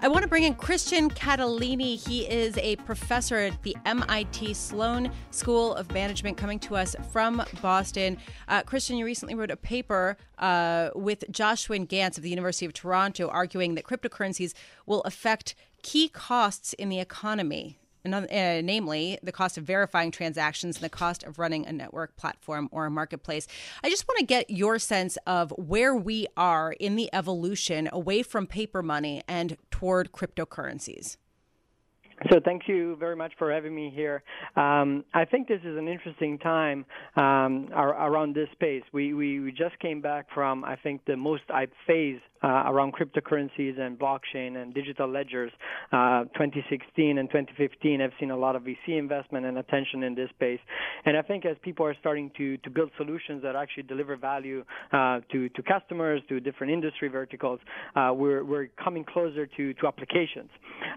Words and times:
I 0.00 0.06
want 0.06 0.22
to 0.22 0.28
bring 0.28 0.44
in 0.44 0.54
Christian 0.54 1.10
Catalini. 1.10 1.96
He 1.96 2.20
is 2.20 2.56
a 2.58 2.76
professor 2.76 3.36
at 3.36 3.60
the 3.64 3.76
MIT 3.84 4.54
Sloan 4.54 5.10
School 5.32 5.74
of 5.74 5.90
Management, 5.90 6.36
coming 6.36 6.60
to 6.60 6.76
us 6.76 6.94
from 7.10 7.42
Boston. 7.60 8.16
Uh, 8.46 8.62
Christian, 8.62 8.96
you 8.96 9.04
recently 9.04 9.34
wrote 9.34 9.50
a 9.50 9.56
paper 9.56 10.16
uh, 10.38 10.90
with 10.94 11.24
Joshua 11.32 11.80
Gans 11.80 12.16
of 12.16 12.22
the 12.22 12.30
University 12.30 12.64
of 12.64 12.74
Toronto 12.74 13.26
arguing 13.26 13.74
that 13.74 13.84
cryptocurrencies 13.84 14.54
will 14.86 15.00
affect 15.00 15.56
key 15.82 16.08
costs 16.08 16.74
in 16.74 16.90
the 16.90 17.00
economy 17.00 17.76
uh, 18.14 18.26
namely 18.62 19.18
the 19.22 19.32
cost 19.32 19.58
of 19.58 19.64
verifying 19.64 20.10
transactions 20.10 20.76
and 20.76 20.84
the 20.84 20.88
cost 20.88 21.22
of 21.24 21.38
running 21.38 21.66
a 21.66 21.72
network 21.72 22.16
platform 22.16 22.68
or 22.72 22.86
a 22.86 22.90
marketplace. 22.90 23.46
I 23.82 23.90
just 23.90 24.06
want 24.08 24.18
to 24.18 24.24
get 24.24 24.50
your 24.50 24.78
sense 24.78 25.18
of 25.26 25.52
where 25.56 25.94
we 25.94 26.26
are 26.36 26.72
in 26.72 26.96
the 26.96 27.10
evolution 27.12 27.88
away 27.92 28.22
from 28.22 28.46
paper 28.46 28.82
money 28.82 29.22
and 29.28 29.56
toward 29.70 30.12
cryptocurrencies. 30.12 31.16
So 32.30 32.40
thank 32.44 32.62
you 32.66 32.96
very 32.96 33.14
much 33.14 33.32
for 33.38 33.52
having 33.52 33.74
me 33.74 33.92
here. 33.94 34.22
Um, 34.56 35.04
I 35.14 35.24
think 35.24 35.46
this 35.46 35.60
is 35.64 35.78
an 35.78 35.86
interesting 35.86 36.38
time 36.38 36.84
um, 37.16 37.68
around 37.72 38.34
this 38.34 38.48
space. 38.52 38.82
We, 38.92 39.14
we, 39.14 39.38
we 39.38 39.52
just 39.52 39.78
came 39.78 40.00
back 40.00 40.26
from 40.34 40.64
I 40.64 40.74
think 40.76 41.02
the 41.06 41.16
most 41.16 41.42
hype 41.48 41.72
phase 41.86 42.18
uh, 42.42 42.64
around 42.66 42.94
cryptocurrencies 42.94 43.78
and 43.78 43.98
blockchain 43.98 44.56
and 44.60 44.74
digital 44.74 45.08
ledgers. 45.08 45.52
Uh, 45.92 46.24
2016 46.34 47.18
and 47.18 47.28
2015 47.28 48.00
have 48.00 48.10
seen 48.18 48.30
a 48.30 48.36
lot 48.36 48.56
of 48.56 48.62
VC 48.62 48.98
investment 48.98 49.46
and 49.46 49.58
attention 49.58 50.02
in 50.02 50.14
this 50.14 50.28
space. 50.30 50.60
And 51.04 51.16
I 51.16 51.22
think 51.22 51.44
as 51.46 51.56
people 51.62 51.86
are 51.86 51.96
starting 52.00 52.30
to, 52.36 52.56
to 52.58 52.70
build 52.70 52.90
solutions 52.96 53.42
that 53.42 53.56
actually 53.56 53.84
deliver 53.84 54.16
value 54.16 54.64
uh, 54.92 55.20
to, 55.32 55.48
to 55.48 55.62
customers, 55.62 56.20
to 56.28 56.40
different 56.40 56.72
industry 56.72 57.08
verticals, 57.08 57.60
uh, 57.96 58.12
we're, 58.14 58.44
we're 58.44 58.68
coming 58.82 59.04
closer 59.04 59.46
to, 59.46 59.74
to 59.74 59.86
applications. 59.86 60.50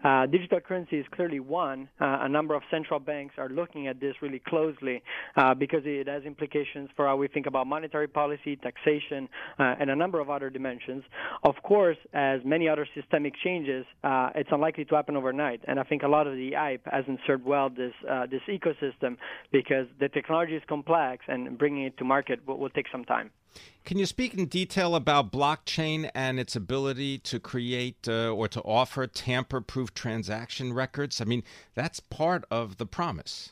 Uh, 0.04 0.26
digital 0.26 0.60
currency 0.60 0.98
is 0.98 1.06
clearly 1.12 1.40
one. 1.40 1.90
Uh, 2.00 2.20
a 2.22 2.30
number 2.30 2.56
of 2.56 2.64
central 2.72 3.00
banks 3.00 3.36
are 3.38 3.50
looking 3.50 3.88
at 3.88 4.00
this 4.00 4.16
really 4.22 4.42
closely 4.48 5.02
because 5.58 5.82
it 5.86 6.08
has 6.08 6.24
implications 6.24 6.90
for 6.96 7.06
how 7.08 7.16
we 7.16 7.28
think 7.28 7.46
about 7.46 7.68
monetary 7.68 8.08
policy, 8.08 8.56
taxation, 8.56 9.28
and 9.58 9.90
a 9.90 9.96
number 9.96 10.20
of 10.20 10.30
other 10.30 10.50
dimensions. 10.50 11.04
Of 11.44 11.56
course, 11.64 11.98
as 12.14 12.42
many 12.46 12.68
other 12.68 12.88
systemic 12.96 13.34
changes, 13.44 13.86
uh, 14.04 14.30
it's 14.36 14.50
unlikely 14.52 14.86
to 14.86 14.96
happen 14.96 15.16
overnight. 15.16 15.62
And 15.68 15.80
I 15.80 15.84
think 15.84 16.04
a 16.04 16.08
lot 16.08 16.28
of 16.28 16.36
the 16.36 16.52
hype 16.54 16.86
hasn't 16.92 17.20
served 17.28 17.46
well 17.46 17.70
this 17.70 17.94
uh, 18.10 18.26
this 18.28 18.42
ecosystem 18.50 19.18
because 19.52 19.88
the 20.00 20.10
technology 20.10 20.56
is 20.56 20.64
complex 20.68 21.26
and 21.28 21.58
bringing 21.58 21.86
it 21.86 21.98
to 21.98 22.04
market 22.04 22.46
will, 22.48 22.58
will 22.58 22.70
take 22.70 22.88
some 22.92 23.06
time. 23.06 23.32
Can 23.84 23.98
you 23.98 24.06
speak 24.06 24.34
in 24.34 24.46
detail 24.46 24.96
about 24.96 25.32
blockchain 25.32 26.10
and 26.14 26.40
its 26.40 26.56
ability 26.56 27.18
to 27.20 27.40
create 27.40 28.08
uh, 28.08 28.30
or 28.30 28.48
to 28.48 28.62
offer 28.62 29.08
tamper 29.08 29.60
proof 29.60 29.94
transaction 29.94 30.72
records? 30.72 31.20
I 31.20 31.26
mean, 31.26 31.44
that's 31.74 32.00
part 32.00 32.46
of 32.52 32.78
the 32.78 32.86
promise. 32.86 33.52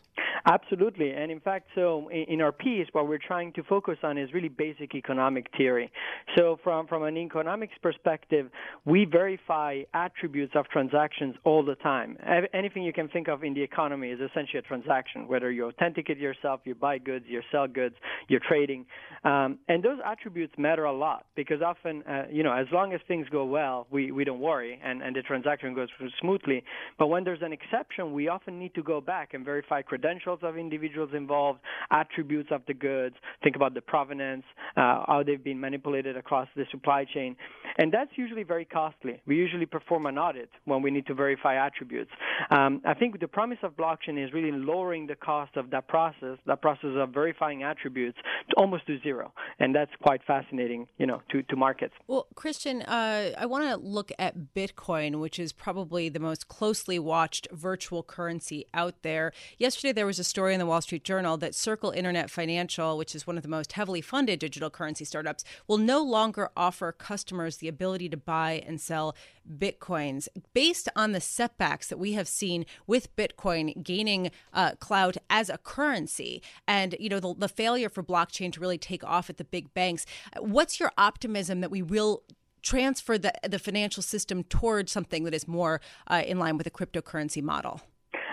Absolutely. 0.49 1.11
And 1.11 1.31
in 1.31 1.39
fact, 1.39 1.67
so 1.75 2.09
in 2.09 2.41
our 2.41 2.51
piece, 2.51 2.87
what 2.93 3.07
we're 3.07 3.19
trying 3.19 3.53
to 3.53 3.63
focus 3.63 3.97
on 4.01 4.17
is 4.17 4.33
really 4.33 4.47
basic 4.47 4.95
economic 4.95 5.45
theory. 5.55 5.91
So 6.35 6.57
from, 6.63 6.87
from 6.87 7.03
an 7.03 7.17
economics 7.17 7.73
perspective, 7.83 8.49
we 8.83 9.05
verify 9.05 9.83
attributes 9.93 10.53
of 10.55 10.67
transactions 10.69 11.35
all 11.43 11.63
the 11.63 11.75
time. 11.75 12.17
Anything 12.51 12.81
you 12.81 12.93
can 12.93 13.09
think 13.09 13.27
of 13.27 13.43
in 13.43 13.53
the 13.53 13.61
economy 13.61 14.09
is 14.09 14.19
essentially 14.19 14.57
a 14.57 14.63
transaction, 14.63 15.27
whether 15.27 15.51
you 15.51 15.67
authenticate 15.67 16.17
yourself, 16.17 16.61
you 16.63 16.73
buy 16.73 16.97
goods, 16.97 17.25
you 17.27 17.41
sell 17.51 17.67
goods, 17.67 17.93
you're 18.27 18.41
trading. 18.47 18.87
Um, 19.23 19.59
and 19.67 19.83
those 19.83 19.99
attributes 20.03 20.55
matter 20.57 20.85
a 20.85 20.93
lot 20.93 21.27
because 21.35 21.61
often, 21.61 22.01
uh, 22.03 22.23
you 22.31 22.41
know, 22.41 22.53
as 22.53 22.65
long 22.71 22.93
as 22.93 23.01
things 23.07 23.27
go 23.29 23.45
well, 23.45 23.85
we, 23.91 24.11
we 24.11 24.23
don't 24.23 24.39
worry 24.39 24.79
and, 24.83 25.03
and 25.03 25.15
the 25.15 25.21
transaction 25.21 25.75
goes 25.75 25.89
smoothly. 26.19 26.63
But 26.97 27.07
when 27.07 27.23
there's 27.23 27.43
an 27.43 27.53
exception, 27.53 28.13
we 28.13 28.29
often 28.29 28.57
need 28.57 28.73
to 28.73 28.81
go 28.81 28.99
back 28.99 29.35
and 29.35 29.45
verify 29.45 29.83
credentials 29.83 30.38
of 30.43 30.57
individuals 30.57 31.11
involved, 31.13 31.59
attributes 31.91 32.49
of 32.51 32.61
the 32.67 32.73
goods, 32.73 33.15
think 33.43 33.55
about 33.55 33.73
the 33.73 33.81
provenance, 33.81 34.43
uh, 34.77 35.03
how 35.07 35.23
they've 35.25 35.43
been 35.43 35.59
manipulated 35.59 36.17
across 36.17 36.47
the 36.55 36.65
supply 36.71 37.05
chain. 37.05 37.35
And 37.77 37.91
that's 37.91 38.11
usually 38.15 38.43
very 38.43 38.65
costly. 38.65 39.21
We 39.25 39.35
usually 39.35 39.65
perform 39.65 40.05
an 40.05 40.17
audit 40.17 40.49
when 40.65 40.81
we 40.81 40.91
need 40.91 41.07
to 41.07 41.13
verify 41.13 41.55
attributes. 41.65 42.11
Um, 42.51 42.81
I 42.85 42.93
think 42.93 43.19
the 43.19 43.27
promise 43.27 43.59
of 43.63 43.75
blockchain 43.75 44.23
is 44.23 44.33
really 44.33 44.51
lowering 44.51 45.07
the 45.07 45.15
cost 45.15 45.55
of 45.55 45.69
that 45.71 45.87
process, 45.87 46.37
that 46.45 46.61
process 46.61 46.91
of 46.95 47.09
verifying 47.13 47.63
attributes, 47.63 48.17
to 48.49 48.55
almost 48.57 48.87
to 48.87 48.99
zero. 49.01 49.33
And 49.59 49.73
that's 49.73 49.91
quite 50.01 50.21
fascinating, 50.25 50.87
you 50.97 51.05
know, 51.05 51.21
to, 51.31 51.43
to 51.43 51.55
markets. 51.55 51.93
Well, 52.07 52.27
Christian, 52.35 52.81
uh, 52.81 53.31
I 53.37 53.45
want 53.45 53.65
to 53.65 53.77
look 53.77 54.11
at 54.19 54.53
Bitcoin, 54.55 55.19
which 55.19 55.39
is 55.39 55.53
probably 55.53 56.09
the 56.09 56.19
most 56.19 56.47
closely 56.47 56.99
watched 56.99 57.47
virtual 57.51 58.03
currency 58.03 58.65
out 58.73 58.95
there. 59.01 59.31
Yesterday, 59.57 59.93
there 59.93 60.05
was 60.05 60.18
a 60.19 60.23
story 60.23 60.53
in 60.53 60.59
the 60.59 60.65
Wall 60.65 60.81
Street 60.81 61.03
Journal 61.03 61.37
that 61.37 61.55
Circle 61.55 61.91
Internet 61.91 62.29
Financial, 62.29 62.97
which 62.97 63.15
is 63.15 63.25
one 63.25 63.37
of 63.37 63.43
the 63.43 63.49
most 63.49 63.73
heavily 63.73 64.01
funded 64.01 64.39
digital 64.39 64.69
currency 64.69 65.05
startups, 65.05 65.43
will 65.67 65.77
no 65.77 66.01
longer 66.03 66.49
offer 66.55 66.91
customers 66.91 67.57
the 67.57 67.67
ability 67.67 68.09
to 68.09 68.17
buy 68.17 68.63
and 68.67 68.79
sell 68.79 69.15
bitcoins 69.57 70.27
based 70.53 70.89
on 70.95 71.11
the 71.11 71.21
setbacks 71.21 71.87
that 71.87 71.97
we 71.97 72.13
have 72.13 72.27
seen 72.27 72.65
with 72.85 73.15
Bitcoin 73.15 73.83
gaining 73.83 74.31
uh, 74.53 74.71
clout 74.79 75.17
as 75.29 75.49
a 75.49 75.57
currency 75.57 76.41
and 76.67 76.95
you 76.99 77.09
know 77.09 77.19
the, 77.19 77.33
the 77.35 77.49
failure 77.49 77.89
for 77.89 78.03
blockchain 78.03 78.51
to 78.53 78.59
really 78.59 78.77
take 78.77 79.03
off 79.03 79.29
at 79.29 79.37
the 79.37 79.43
big 79.43 79.73
banks. 79.73 80.05
What's 80.39 80.79
your 80.79 80.91
optimism 80.97 81.61
that 81.61 81.71
we 81.71 81.81
will 81.81 82.23
transfer 82.61 83.17
the 83.17 83.33
the 83.47 83.59
financial 83.59 84.03
system 84.03 84.43
towards 84.43 84.91
something 84.91 85.23
that 85.23 85.33
is 85.33 85.47
more 85.47 85.81
uh, 86.07 86.23
in 86.25 86.37
line 86.37 86.57
with 86.57 86.67
a 86.67 86.71
cryptocurrency 86.71 87.41
model? 87.41 87.81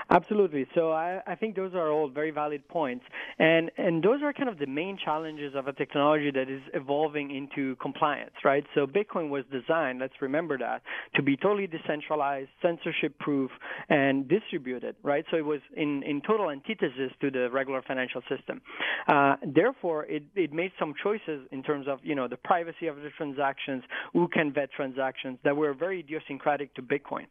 Absolutely. 0.08 0.66
So 0.74 0.92
I, 0.92 1.20
I 1.26 1.34
think 1.34 1.56
those 1.56 1.74
are 1.74 1.90
all 1.90 2.08
very 2.08 2.30
valid 2.30 2.66
points, 2.68 3.04
and 3.40 3.72
and 3.76 4.02
those 4.04 4.22
are 4.22 4.32
kind 4.32 4.48
of 4.48 4.58
the 4.58 4.66
main 4.66 4.96
challenges 5.04 5.54
of 5.56 5.66
a 5.66 5.72
technology 5.72 6.30
that 6.30 6.48
is 6.48 6.62
evolving 6.74 7.34
into 7.34 7.74
compliance, 7.76 8.34
right? 8.44 8.64
So 8.76 8.86
Bitcoin 8.86 9.30
was 9.30 9.44
designed, 9.50 9.98
let's 9.98 10.14
remember 10.20 10.58
that, 10.58 10.82
to 11.16 11.22
be 11.22 11.36
totally 11.36 11.66
decentralized, 11.66 12.50
censorship-proof, 12.62 13.50
and 13.88 14.28
distributed, 14.28 14.94
right? 15.02 15.24
So 15.30 15.36
it 15.38 15.44
was 15.44 15.60
in 15.76 16.04
in 16.04 16.22
total 16.24 16.50
antithesis 16.50 17.10
to 17.20 17.30
the 17.32 17.50
regular 17.50 17.82
financial 17.82 18.22
system. 18.28 18.60
Uh, 19.08 19.36
therefore, 19.44 20.04
it 20.04 20.22
it 20.36 20.52
made 20.52 20.70
some 20.78 20.94
choices 21.02 21.48
in 21.50 21.64
terms 21.64 21.88
of 21.88 21.98
you 22.04 22.14
know 22.14 22.28
the 22.28 22.36
privacy 22.36 22.86
of 22.86 22.94
the 22.96 23.10
transactions, 23.16 23.82
who 24.12 24.28
can 24.28 24.52
vet 24.52 24.70
transactions 24.70 25.38
that 25.42 25.56
were 25.56 25.74
very 25.74 25.98
idiosyncratic 25.98 26.72
to 26.74 26.82
Bitcoin. 26.82 27.26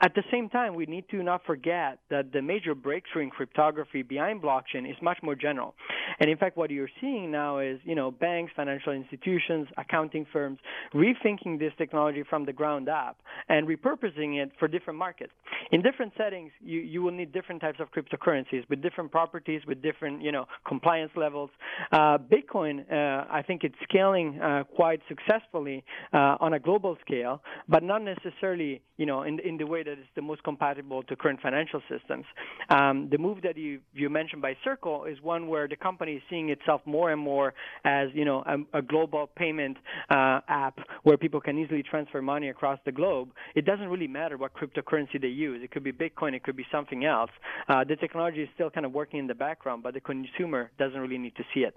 At 0.00 0.14
the 0.14 0.22
same 0.30 0.48
time, 0.48 0.76
we 0.76 0.86
need 0.86 1.08
to 1.10 1.20
not 1.24 1.44
forget 1.44 1.98
that 2.12 2.30
the 2.30 2.42
major 2.42 2.74
breakthrough 2.74 3.22
in 3.22 3.30
cryptography 3.30 4.02
behind 4.02 4.42
blockchain 4.42 4.88
is 4.88 4.96
much 5.00 5.16
more 5.22 5.34
general. 5.34 5.74
And 6.20 6.30
in 6.30 6.36
fact, 6.36 6.58
what 6.58 6.70
you're 6.70 6.90
seeing 7.00 7.30
now 7.30 7.58
is, 7.58 7.80
you 7.84 7.94
know, 7.94 8.10
banks, 8.10 8.52
financial 8.54 8.92
institutions, 8.92 9.66
accounting 9.78 10.26
firms 10.30 10.58
rethinking 10.94 11.58
this 11.58 11.72
technology 11.78 12.22
from 12.28 12.44
the 12.44 12.52
ground 12.52 12.90
up 12.90 13.16
and 13.48 13.66
repurposing 13.66 14.42
it 14.42 14.50
for 14.58 14.68
different 14.68 14.98
markets. 14.98 15.32
In 15.70 15.80
different 15.80 16.12
settings, 16.18 16.52
you, 16.62 16.80
you 16.80 17.02
will 17.02 17.12
need 17.12 17.32
different 17.32 17.62
types 17.62 17.80
of 17.80 17.88
cryptocurrencies 17.92 18.68
with 18.68 18.82
different 18.82 19.10
properties, 19.10 19.62
with 19.66 19.80
different, 19.80 20.22
you 20.22 20.32
know, 20.32 20.44
compliance 20.68 21.12
levels. 21.16 21.48
Uh, 21.92 22.18
Bitcoin, 22.18 22.74
uh, 22.92 23.24
I 23.30 23.42
think 23.46 23.64
it's 23.64 23.74
scaling 23.88 24.38
uh, 24.38 24.64
quite 24.76 25.00
successfully 25.08 25.82
uh, 26.12 26.36
on 26.40 26.52
a 26.52 26.60
global 26.60 26.98
scale, 27.00 27.42
but 27.70 27.82
not 27.82 28.02
necessarily, 28.02 28.82
you 28.98 29.06
know, 29.06 29.22
in, 29.22 29.38
in 29.40 29.56
the 29.56 29.66
way 29.66 29.82
that 29.82 29.92
it's 29.92 30.14
the 30.14 30.20
most 30.20 30.44
compatible 30.44 31.02
to 31.04 31.16
current 31.16 31.40
financial 31.40 31.80
systems 31.88 32.01
systems. 32.02 32.24
Um, 32.68 33.08
the 33.10 33.18
move 33.18 33.42
that 33.42 33.56
you, 33.56 33.80
you 33.94 34.10
mentioned 34.10 34.42
by 34.42 34.56
Circle 34.64 35.04
is 35.04 35.20
one 35.22 35.48
where 35.48 35.68
the 35.68 35.76
company 35.76 36.14
is 36.14 36.22
seeing 36.28 36.50
itself 36.50 36.80
more 36.84 37.10
and 37.10 37.20
more 37.20 37.54
as 37.84 38.08
you 38.14 38.24
know 38.24 38.42
a, 38.46 38.78
a 38.78 38.82
global 38.82 39.28
payment 39.34 39.76
uh, 40.10 40.40
app 40.48 40.78
where 41.02 41.16
people 41.16 41.40
can 41.40 41.58
easily 41.58 41.82
transfer 41.82 42.22
money 42.22 42.48
across 42.48 42.78
the 42.84 42.92
globe. 42.92 43.30
It 43.54 43.64
doesn't 43.64 43.88
really 43.88 44.08
matter 44.08 44.36
what 44.36 44.52
cryptocurrency 44.54 45.20
they 45.20 45.28
use. 45.28 45.62
It 45.62 45.70
could 45.70 45.84
be 45.84 45.92
Bitcoin. 45.92 46.34
It 46.34 46.42
could 46.42 46.56
be 46.56 46.66
something 46.70 47.04
else. 47.04 47.30
Uh, 47.68 47.84
the 47.84 47.96
technology 47.96 48.42
is 48.42 48.48
still 48.54 48.70
kind 48.70 48.86
of 48.86 48.92
working 48.92 49.20
in 49.20 49.26
the 49.26 49.34
background, 49.34 49.82
but 49.82 49.94
the 49.94 50.00
consumer 50.00 50.70
doesn't 50.78 50.98
really 50.98 51.18
need 51.18 51.36
to 51.36 51.44
see 51.54 51.60
it. 51.60 51.76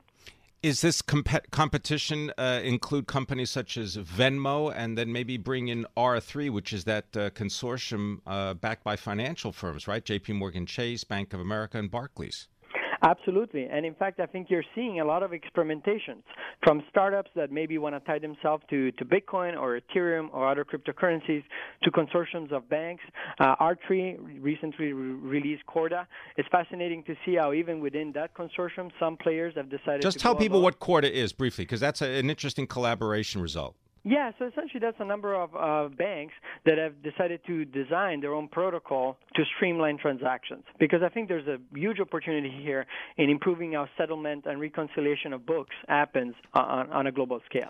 Is 0.64 0.82
this 0.82 1.02
comp- 1.02 1.52
competition 1.52 2.32
uh, 2.38 2.60
include 2.64 3.06
companies 3.06 3.52
such 3.52 3.78
as 3.78 3.98
Venmo 3.98 4.74
and 4.76 4.98
then 4.98 5.12
maybe 5.12 5.38
bring 5.38 5.68
in 5.68 5.86
R3, 5.96 6.50
which 6.50 6.74
is 6.74 6.86
that 6.86 7.06
uh, 7.16 7.30
consortium 7.30 8.20
uh, 8.26 8.56
backed 8.56 8.84
by 8.84 8.96
financial 8.96 9.52
firms, 9.52 9.88
right? 9.88 10.04
JP 10.04 10.36
Morgan 10.36 10.66
Chase, 10.66 11.04
Bank 11.04 11.34
of 11.34 11.40
America, 11.40 11.78
and 11.78 11.92
Barclays? 11.92 12.48
Absolutely. 13.06 13.68
And 13.72 13.86
in 13.86 13.94
fact, 13.94 14.20
I 14.20 14.26
think 14.26 14.50
you're 14.50 14.64
seeing 14.74 15.00
a 15.00 15.06
lot 15.06 15.22
of 15.22 15.32
experimentations 15.32 16.24
from 16.64 16.82
startups 16.90 17.30
that 17.36 17.52
maybe 17.52 17.78
want 17.78 17.94
to 17.96 18.00
tie 18.00 18.18
themselves 18.18 18.64
to, 18.72 18.92
to 18.94 19.06
Bitcoin 19.06 19.56
or 19.56 19.80
Ethereum 19.80 20.30
or 20.34 20.50
other 20.50 20.66
cryptocurrencies 20.66 21.44
to 21.84 21.92
consortiums 21.92 22.52
of 22.52 22.68
banks. 22.68 23.04
Uh, 23.40 23.56
R3 23.58 24.42
recently 24.42 24.94
re- 24.94 25.40
released 25.40 25.66
Corda. 25.68 26.08
It's 26.38 26.50
fascinating 26.52 27.04
to 27.04 27.16
see 27.26 27.36
how 27.36 27.54
even 27.54 27.80
within 27.80 28.12
that 28.14 28.34
consortium, 28.34 28.90
some 29.00 29.18
players 29.18 29.54
have 29.56 29.70
decided 29.70 30.02
Just 30.02 30.20
tell 30.20 30.36
people 30.36 30.62
what 30.62 30.80
Corda 30.80 31.12
is 31.12 31.32
briefly, 31.32 31.64
because 31.64 31.80
that's 31.80 32.02
a, 32.02 32.08
an 32.08 32.30
interesting 32.32 32.66
collaboration 32.66 33.40
result. 33.40 33.76
Yeah, 34.04 34.32
so 34.38 34.46
essentially 34.46 34.80
that's 34.80 35.00
a 35.00 35.06
number 35.06 35.34
of 35.34 35.50
uh, 35.56 35.90
banks 35.96 36.36
that 36.66 36.78
have 36.78 37.02
decided 37.02 37.42
to 37.48 37.66
design 37.66 38.22
their 38.22 38.34
own 38.34 38.48
protocol 38.48 39.18
to 39.36 39.44
streamline 39.56 39.98
transactions. 39.98 40.64
Because 40.80 41.02
I 41.04 41.10
think 41.10 41.28
there's 41.28 41.48
a 41.48 41.58
huge 41.78 42.00
opportunity 42.00 42.52
here 42.64 42.86
in 43.18 43.30
improving 43.30 43.74
how 43.74 43.88
settlement 43.98 44.46
and 44.46 44.60
reconciliation 44.60 45.34
of 45.34 45.46
books 45.46 45.76
happens 45.88 46.36
on, 46.54 46.92
on 46.92 47.08
a 47.08 47.12
global 47.12 47.40
scale. 47.50 47.70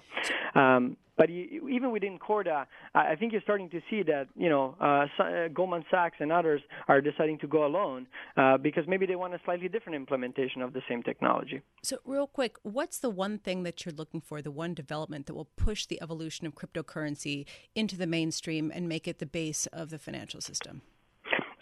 Um, 0.55 0.97
but 1.17 1.29
even 1.29 1.91
within 1.91 2.17
Corda, 2.17 2.67
I 2.93 3.15
think 3.15 3.31
you're 3.31 3.41
starting 3.41 3.69
to 3.69 3.81
see 3.89 4.03
that 4.03 4.27
you 4.35 4.49
know 4.49 4.75
uh, 4.81 5.05
uh, 5.21 5.47
Goldman 5.53 5.85
Sachs 5.89 6.17
and 6.19 6.31
others 6.31 6.61
are 6.87 6.99
deciding 6.99 7.39
to 7.39 7.47
go 7.47 7.65
alone 7.65 8.07
uh, 8.35 8.57
because 8.57 8.83
maybe 8.87 9.05
they 9.05 9.15
want 9.15 9.33
a 9.33 9.39
slightly 9.45 9.69
different 9.69 9.95
implementation 9.95 10.61
of 10.61 10.73
the 10.73 10.81
same 10.89 11.03
technology. 11.03 11.61
So, 11.83 11.97
real 12.03 12.27
quick, 12.27 12.57
what's 12.63 12.99
the 12.99 13.09
one 13.09 13.37
thing 13.37 13.63
that 13.63 13.85
you're 13.85 13.93
looking 13.93 14.19
for, 14.19 14.41
the 14.41 14.51
one 14.51 14.73
development 14.73 15.27
that 15.27 15.35
will 15.35 15.49
push 15.55 15.85
the 15.85 16.01
evolution 16.01 16.47
of 16.47 16.55
cryptocurrency 16.55 17.45
into 17.75 17.97
the 17.97 18.07
mainstream 18.07 18.71
and 18.73 18.89
make 18.89 19.07
it 19.07 19.19
the 19.19 19.25
base 19.25 19.67
of 19.67 19.91
the 19.91 19.99
financial 19.99 20.41
system? 20.41 20.81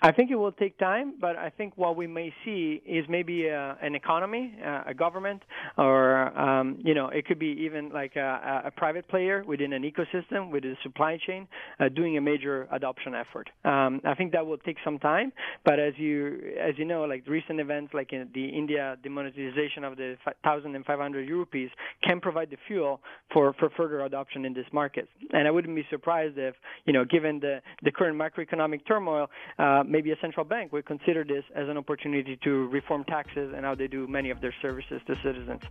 I 0.06 0.12
think 0.12 0.32
it 0.32 0.36
will 0.36 0.52
take 0.52 0.78
time, 0.78 1.14
but 1.22 1.38
I 1.38 1.50
think 1.50 1.78
what 1.78 1.96
we 1.96 2.08
may 2.08 2.34
see 2.44 2.82
is 2.86 3.06
maybe 3.08 3.50
uh, 3.50 3.76
an 3.82 3.96
economy, 3.96 4.54
uh, 4.62 4.82
a 4.88 4.94
government, 4.94 5.42
or 5.78 6.38
um, 6.38 6.78
you 6.84 6.94
know, 6.94 7.08
it 7.08 7.26
could 7.26 7.40
be 7.40 7.56
even 7.62 7.88
like 7.88 8.18
a, 8.18 8.64
a, 8.66 8.72
private 8.72 9.08
player 9.08 9.46
within 9.48 9.72
an 9.72 9.84
ecosystem, 9.84 10.52
within 10.52 10.72
a 10.72 10.76
supply 10.84 11.18
chain, 11.26 11.48
uh, 11.80 11.88
doing 11.88 12.18
a 12.18 12.22
major 12.22 12.68
adoption 12.74 13.16
effort. 13.16 13.50
Um, 13.64 14.02
I 14.04 14.14
think 14.14 14.34
that 14.34 14.46
will 14.46 14.58
take 14.58 14.76
some 14.84 15.00
time, 15.00 15.32
but 15.64 15.80
as 15.80 15.94
you 15.96 16.52
as 16.62 16.74
you 16.78 16.84
know, 16.84 17.06
like 17.06 17.26
recent 17.26 17.62
events 17.62 17.94
like 17.94 18.12
in 18.12 18.28
the 18.34 18.46
India 18.46 18.98
demonetization 19.04 19.86
of 19.86 19.96
the 19.96 20.18
1,500 20.26 21.30
rupees 21.30 21.70
can 22.06 22.20
provide 22.20 22.50
the 22.50 22.58
fuel 22.68 23.00
for 23.32 23.54
for 23.54 23.70
further 23.78 24.02
adoption 24.02 24.44
in 24.44 24.54
this 24.54 24.68
market. 24.74 25.08
And 25.32 25.48
I 25.48 25.52
wouldn't 25.52 25.74
be 25.74 25.86
surprised 25.90 26.38
if 26.38 26.56
you 26.86 26.92
know, 26.92 27.06
given 27.06 27.40
the 27.40 27.62
the 27.84 27.92
current 27.92 28.18
macroeconomic 28.20 28.86
turmoil. 28.86 29.28
Uh, 29.58 29.84
maybe 29.94 30.12
a 30.12 30.18
central 30.20 30.44
bank 30.44 30.74
would 30.74 30.86
consider 30.88 31.24
this 31.24 31.44
as 31.56 31.70
an 31.70 31.78
opportunity 31.78 32.36
to 32.44 32.68
reform 32.70 33.04
taxes 33.04 33.54
and 33.56 33.64
how 33.64 33.76
they 33.76 33.88
do 33.88 34.08
many 34.08 34.32
of 34.32 34.42
their 34.42 34.54
services 34.60 35.00
to 35.06 35.16
citizens. 35.24 35.62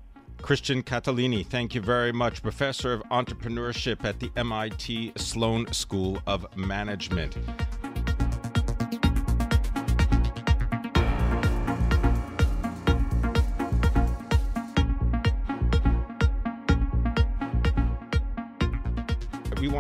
Christian 0.40 0.82
Catalini, 0.82 1.44
thank 1.44 1.74
you 1.74 1.80
very 1.80 2.12
much, 2.12 2.40
professor 2.40 2.92
of 2.92 3.02
entrepreneurship 3.10 4.04
at 4.04 4.20
the 4.20 4.30
MIT 4.36 5.12
Sloan 5.16 5.70
School 5.72 6.22
of 6.26 6.56
Management. 6.56 7.36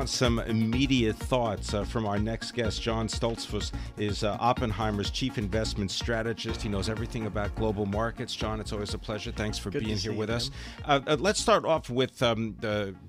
Want 0.02 0.08
some 0.08 0.40
immediate 0.40 1.14
thoughts 1.14 1.74
uh, 1.74 1.84
from 1.84 2.06
our 2.06 2.18
next 2.18 2.50
guest. 2.56 2.82
John 2.82 3.06
Stoltzfus 3.06 3.70
is 3.96 4.24
uh, 4.24 4.36
Oppenheimer's 4.40 5.10
chief 5.10 5.38
investment 5.38 5.92
strategist. 5.92 6.60
He 6.60 6.68
knows 6.68 6.88
everything 6.88 7.26
about 7.26 7.54
global 7.54 7.86
markets. 7.86 8.34
John, 8.34 8.58
it's 8.58 8.72
always 8.72 8.94
a 8.94 8.98
pleasure. 8.98 9.30
Thanks 9.30 9.58
for 9.58 9.70
Good 9.70 9.84
being 9.84 9.96
here 9.96 10.12
with 10.12 10.28
you, 10.28 10.34
us. 10.34 10.50
Uh, 10.84 10.98
uh, 11.06 11.16
let's 11.20 11.38
start 11.38 11.64
off 11.64 11.88
with 11.88 12.20
um, 12.20 12.56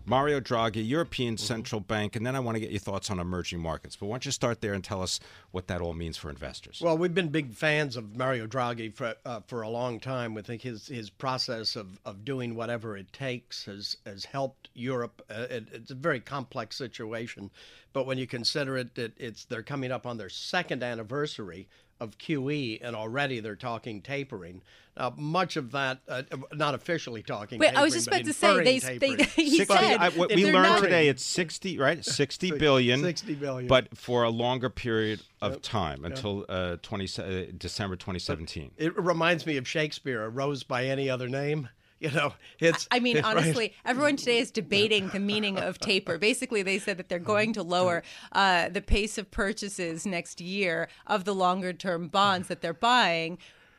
Mario 0.06 0.40
Draghi, 0.40 0.88
European 0.88 1.34
mm-hmm. 1.34 1.44
Central 1.44 1.82
Bank, 1.82 2.16
and 2.16 2.24
then 2.24 2.36
I 2.36 2.40
want 2.40 2.58
to 2.58 2.60
get 2.60 2.70
your 2.70 2.80
thoughts 2.80 3.10
on 3.10 3.20
emerging 3.20 3.60
markets. 3.60 3.96
But 3.96 4.06
why 4.06 4.14
don't 4.14 4.26
you 4.28 4.32
start 4.32 4.62
there 4.62 4.74
and 4.74 4.84
tell 4.84 5.02
us 5.02 5.20
what 5.50 5.66
that 5.70 5.82
all 5.82 5.94
means 5.94 6.16
for 6.16 6.30
investors? 6.30 6.80
Well, 6.80 6.96
we've 6.96 7.16
been 7.16 7.30
big 7.30 7.56
fans 7.56 7.98
of 7.98 8.16
Mario 8.16 8.46
Draghi 8.46 8.94
for 8.94 9.16
uh, 9.26 9.40
for 9.48 9.64
a 9.64 9.70
long 9.70 10.00
time. 10.00 10.36
We 10.36 10.44
think 10.44 10.62
his 10.62 10.86
his 10.86 11.10
process 11.10 11.76
of, 11.76 12.00
of 12.06 12.24
doing 12.24 12.54
whatever 12.54 12.96
it 12.98 13.12
takes 13.12 13.66
has 13.66 13.98
has 14.06 14.26
helped 14.26 14.70
Europe. 14.76 15.24
Uh, 15.28 15.48
it, 15.50 15.68
it's 15.74 15.90
a 15.90 15.96
very 15.96 16.20
complex 16.20 16.83
situation. 16.84 17.50
But 17.94 18.06
when 18.06 18.18
you 18.18 18.28
consider 18.28 18.78
it, 18.78 18.96
that 18.96 19.14
it's 19.18 19.46
they're 19.46 19.64
coming 19.64 19.92
up 19.92 20.06
on 20.06 20.18
their 20.18 20.30
second 20.30 20.84
anniversary 20.84 21.68
of 22.00 22.18
QE, 22.18 22.80
and 22.82 22.96
already 22.96 23.40
they're 23.40 23.56
talking 23.56 24.02
tapering. 24.02 24.62
Now, 24.98 25.14
much 25.18 25.56
of 25.56 25.72
that, 25.72 26.02
uh, 26.08 26.24
not 26.52 26.76
officially 26.76 27.24
talking. 27.24 27.60
Wait, 27.60 27.68
tapering, 27.68 27.80
I 27.80 27.84
was 27.84 27.94
just 27.94 28.08
about 28.08 28.26
to 28.26 28.34
say 28.34 28.80
they, 28.80 28.98
they 28.98 29.24
he 29.36 29.58
60, 29.58 29.66
said 29.66 29.98
I, 30.00 30.10
what 30.10 30.34
we 30.34 30.52
learned 30.52 30.84
today 30.84 31.08
it's 31.08 31.24
sixty 31.24 31.78
right, 31.78 32.04
Sixty 32.06 32.52
billion. 32.52 33.02
Sixty 33.02 33.36
billion. 33.36 33.68
but 33.68 33.98
for 33.98 34.24
a 34.24 34.30
longer 34.30 34.70
period 34.70 35.22
of 35.42 35.62
time 35.62 36.04
until 36.04 36.46
uh, 36.50 36.78
twenty 36.82 37.08
uh, 37.18 37.52
December 37.58 37.96
twenty 37.96 38.20
seventeen. 38.20 38.72
It 38.78 38.98
reminds 38.98 39.46
me 39.46 39.58
of 39.58 39.68
Shakespeare, 39.68 40.24
a 40.24 40.30
rose 40.30 40.64
by 40.64 40.86
any 40.86 41.10
other 41.10 41.30
name. 41.30 41.70
You 42.04 42.12
know, 42.12 42.34
it's. 42.60 42.86
I 42.92 43.00
mean, 43.00 43.16
it's 43.18 43.26
honestly, 43.26 43.64
right. 43.64 43.74
everyone 43.86 44.18
today 44.18 44.40
is 44.40 44.52
debating 44.52 45.08
the 45.08 45.20
meaning 45.20 45.58
of 45.58 45.80
taper. 45.80 46.18
Basically, 46.18 46.62
they 46.62 46.78
said 46.78 46.98
that 46.98 47.08
they're 47.08 47.18
going 47.18 47.54
to 47.54 47.64
lower 47.64 48.04
uh, 48.34 48.68
the 48.68 48.82
pace 48.82 49.18
of 49.18 49.32
purchases 49.32 50.06
next 50.06 50.42
year 50.42 50.90
of 51.08 51.24
the 51.24 51.34
longer 51.34 51.72
term 51.72 52.10
bonds 52.10 52.50
that 52.50 52.60
they're 52.60 52.74
buying, 52.74 53.38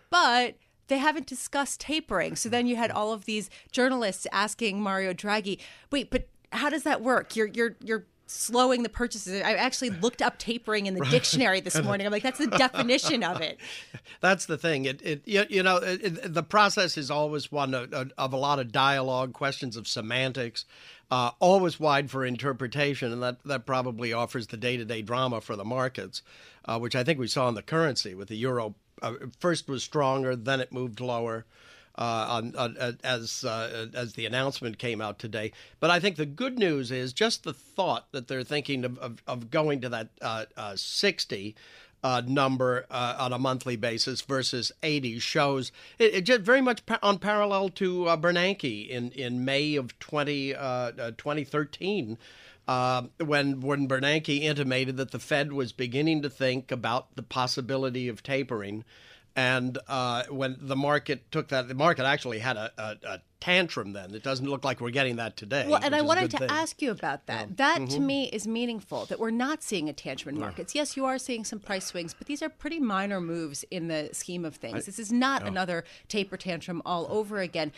but 0.08 0.54
they 0.86 0.96
haven't 0.96 1.26
discussed 1.26 1.80
tapering. 1.80 2.34
So 2.34 2.48
then 2.48 2.66
you 2.66 2.76
had 2.76 2.90
all 2.90 3.12
of 3.12 3.26
these 3.26 3.50
journalists 3.70 4.26
asking 4.32 4.80
Mario 4.80 5.12
Draghi, 5.12 5.60
"Wait, 5.90 6.10
but 6.10 6.26
how 6.52 6.70
does 6.70 6.84
that 6.84 7.02
work? 7.02 7.36
You're 7.36 7.48
you're 7.48 7.76
you're 7.84 8.06
slowing 8.26 8.82
the 8.82 8.88
purchases. 8.88 9.42
I 9.42 9.54
actually 9.54 9.90
looked 9.90 10.22
up 10.22 10.38
tapering 10.38 10.86
in 10.86 10.94
the 10.94 11.04
dictionary 11.10 11.60
this 11.60 11.80
morning. 11.82 12.06
I'm 12.06 12.12
like, 12.12 12.22
that's 12.22 12.38
the 12.38 12.46
definition 12.46 13.22
of 13.22 13.40
it. 13.40 13.58
That's 14.20 14.46
the 14.46 14.56
thing. 14.56 14.86
It, 14.86 15.02
it 15.02 15.22
you, 15.26 15.44
you 15.50 15.62
know, 15.62 15.76
it, 15.76 16.02
it, 16.02 16.34
the 16.34 16.42
process 16.42 16.96
is 16.96 17.10
always 17.10 17.52
one 17.52 17.74
of, 17.74 17.92
of, 18.16 18.32
a 18.32 18.36
lot 18.36 18.58
of 18.58 18.72
dialogue, 18.72 19.34
questions 19.34 19.76
of 19.76 19.86
semantics, 19.86 20.64
uh, 21.10 21.32
always 21.40 21.78
wide 21.78 22.10
for 22.10 22.24
interpretation, 22.24 23.12
and 23.12 23.22
that, 23.22 23.42
that 23.44 23.66
probably 23.66 24.12
offers 24.12 24.46
the 24.46 24.56
day 24.56 24.78
to 24.78 24.84
day 24.84 25.02
drama 25.02 25.42
for 25.42 25.56
the 25.56 25.64
markets, 25.64 26.22
uh, 26.64 26.78
which 26.78 26.96
I 26.96 27.04
think 27.04 27.18
we 27.18 27.26
saw 27.26 27.48
in 27.48 27.54
the 27.54 27.62
currency 27.62 28.14
with 28.14 28.28
the 28.28 28.36
euro. 28.36 28.74
Uh, 29.02 29.14
first 29.38 29.68
was 29.68 29.84
stronger, 29.84 30.34
then 30.34 30.60
it 30.60 30.72
moved 30.72 31.00
lower 31.00 31.44
on, 32.02 32.56
on, 32.56 32.76
uh, 32.78 32.92
as 33.02 33.44
uh, 33.44 33.86
as 33.94 34.14
the 34.14 34.26
announcement 34.26 34.78
came 34.78 35.00
out 35.00 35.18
today. 35.18 35.52
But 35.80 35.90
I 35.90 36.00
think 36.00 36.16
the 36.16 36.26
good 36.26 36.58
news 36.58 36.90
is 36.90 37.12
just 37.12 37.44
the 37.44 37.52
thought 37.52 38.10
that 38.12 38.28
they're 38.28 38.42
thinking 38.42 38.84
of, 38.84 38.98
of, 38.98 39.22
of 39.26 39.50
going 39.50 39.80
to 39.82 39.88
that 39.90 40.08
uh, 40.20 40.46
uh, 40.56 40.76
60 40.76 41.54
uh, 42.02 42.22
number 42.26 42.84
on 42.90 43.32
a 43.32 43.38
monthly 43.38 43.76
basis 43.76 44.20
versus 44.20 44.72
80 44.82 45.18
shows 45.20 45.72
it, 45.98 46.14
it 46.14 46.20
just 46.22 46.42
very 46.42 46.60
much 46.60 46.84
pa- 46.84 46.98
on 47.02 47.18
parallel 47.18 47.70
to 47.70 48.04
Bernanke 48.18 48.88
in, 48.88 49.10
in 49.12 49.44
May 49.44 49.76
of 49.76 49.98
20, 50.00 50.52
2013. 50.52 52.18
Uh, 52.66 53.02
when 53.22 53.60
when 53.60 53.86
Bernanke 53.86 54.40
intimated 54.40 54.96
that 54.96 55.10
the 55.10 55.18
Fed 55.18 55.52
was 55.52 55.72
beginning 55.72 56.22
to 56.22 56.30
think 56.30 56.72
about 56.72 57.14
the 57.14 57.22
possibility 57.22 58.08
of 58.08 58.22
tapering, 58.22 58.84
and 59.36 59.78
uh, 59.88 60.24
when 60.28 60.56
the 60.60 60.76
market 60.76 61.30
took 61.32 61.48
that, 61.48 61.66
the 61.66 61.74
market 61.74 62.04
actually 62.04 62.38
had 62.38 62.56
a, 62.56 62.70
a, 62.78 62.96
a, 63.06 63.20
tantrum 63.40 63.92
then. 63.92 64.14
It 64.14 64.22
doesn't 64.22 64.48
look 64.48 64.64
like 64.64 64.80
we're 64.80 64.88
getting 64.88 65.16
that 65.16 65.36
today. 65.36 65.66
Well, 65.68 65.80
and 65.82 65.94
I 65.94 66.00
wanted 66.00 66.30
to 66.30 66.38
thing. 66.38 66.48
ask 66.50 66.80
you 66.80 66.90
about 66.90 67.26
that. 67.26 67.48
Yeah. 67.48 67.54
That 67.56 67.78
mm-hmm. 67.80 67.88
to 67.88 68.00
me 68.00 68.30
is 68.30 68.46
meaningful 68.46 69.04
that 69.06 69.18
we're 69.18 69.30
not 69.30 69.62
seeing 69.62 69.88
a 69.90 69.92
tantrum 69.92 70.36
in 70.36 70.40
markets. 70.40 70.74
Yes, 70.74 70.96
you 70.96 71.04
are 71.04 71.18
seeing 71.18 71.44
some 71.44 71.58
price 71.58 71.84
swings, 71.84 72.14
but 72.14 72.26
these 72.26 72.42
are 72.42 72.48
pretty 72.48 72.80
minor 72.80 73.20
moves 73.20 73.62
in 73.70 73.88
the 73.88 74.08
scheme 74.12 74.46
of 74.46 74.56
things. 74.56 74.76
I, 74.76 74.80
this 74.86 74.98
is 74.98 75.12
not 75.12 75.42
no. 75.42 75.48
another 75.48 75.84
taper 76.08 76.38
tantrum 76.38 76.80
all 76.86 77.06
over 77.10 77.40
again. 77.40 77.72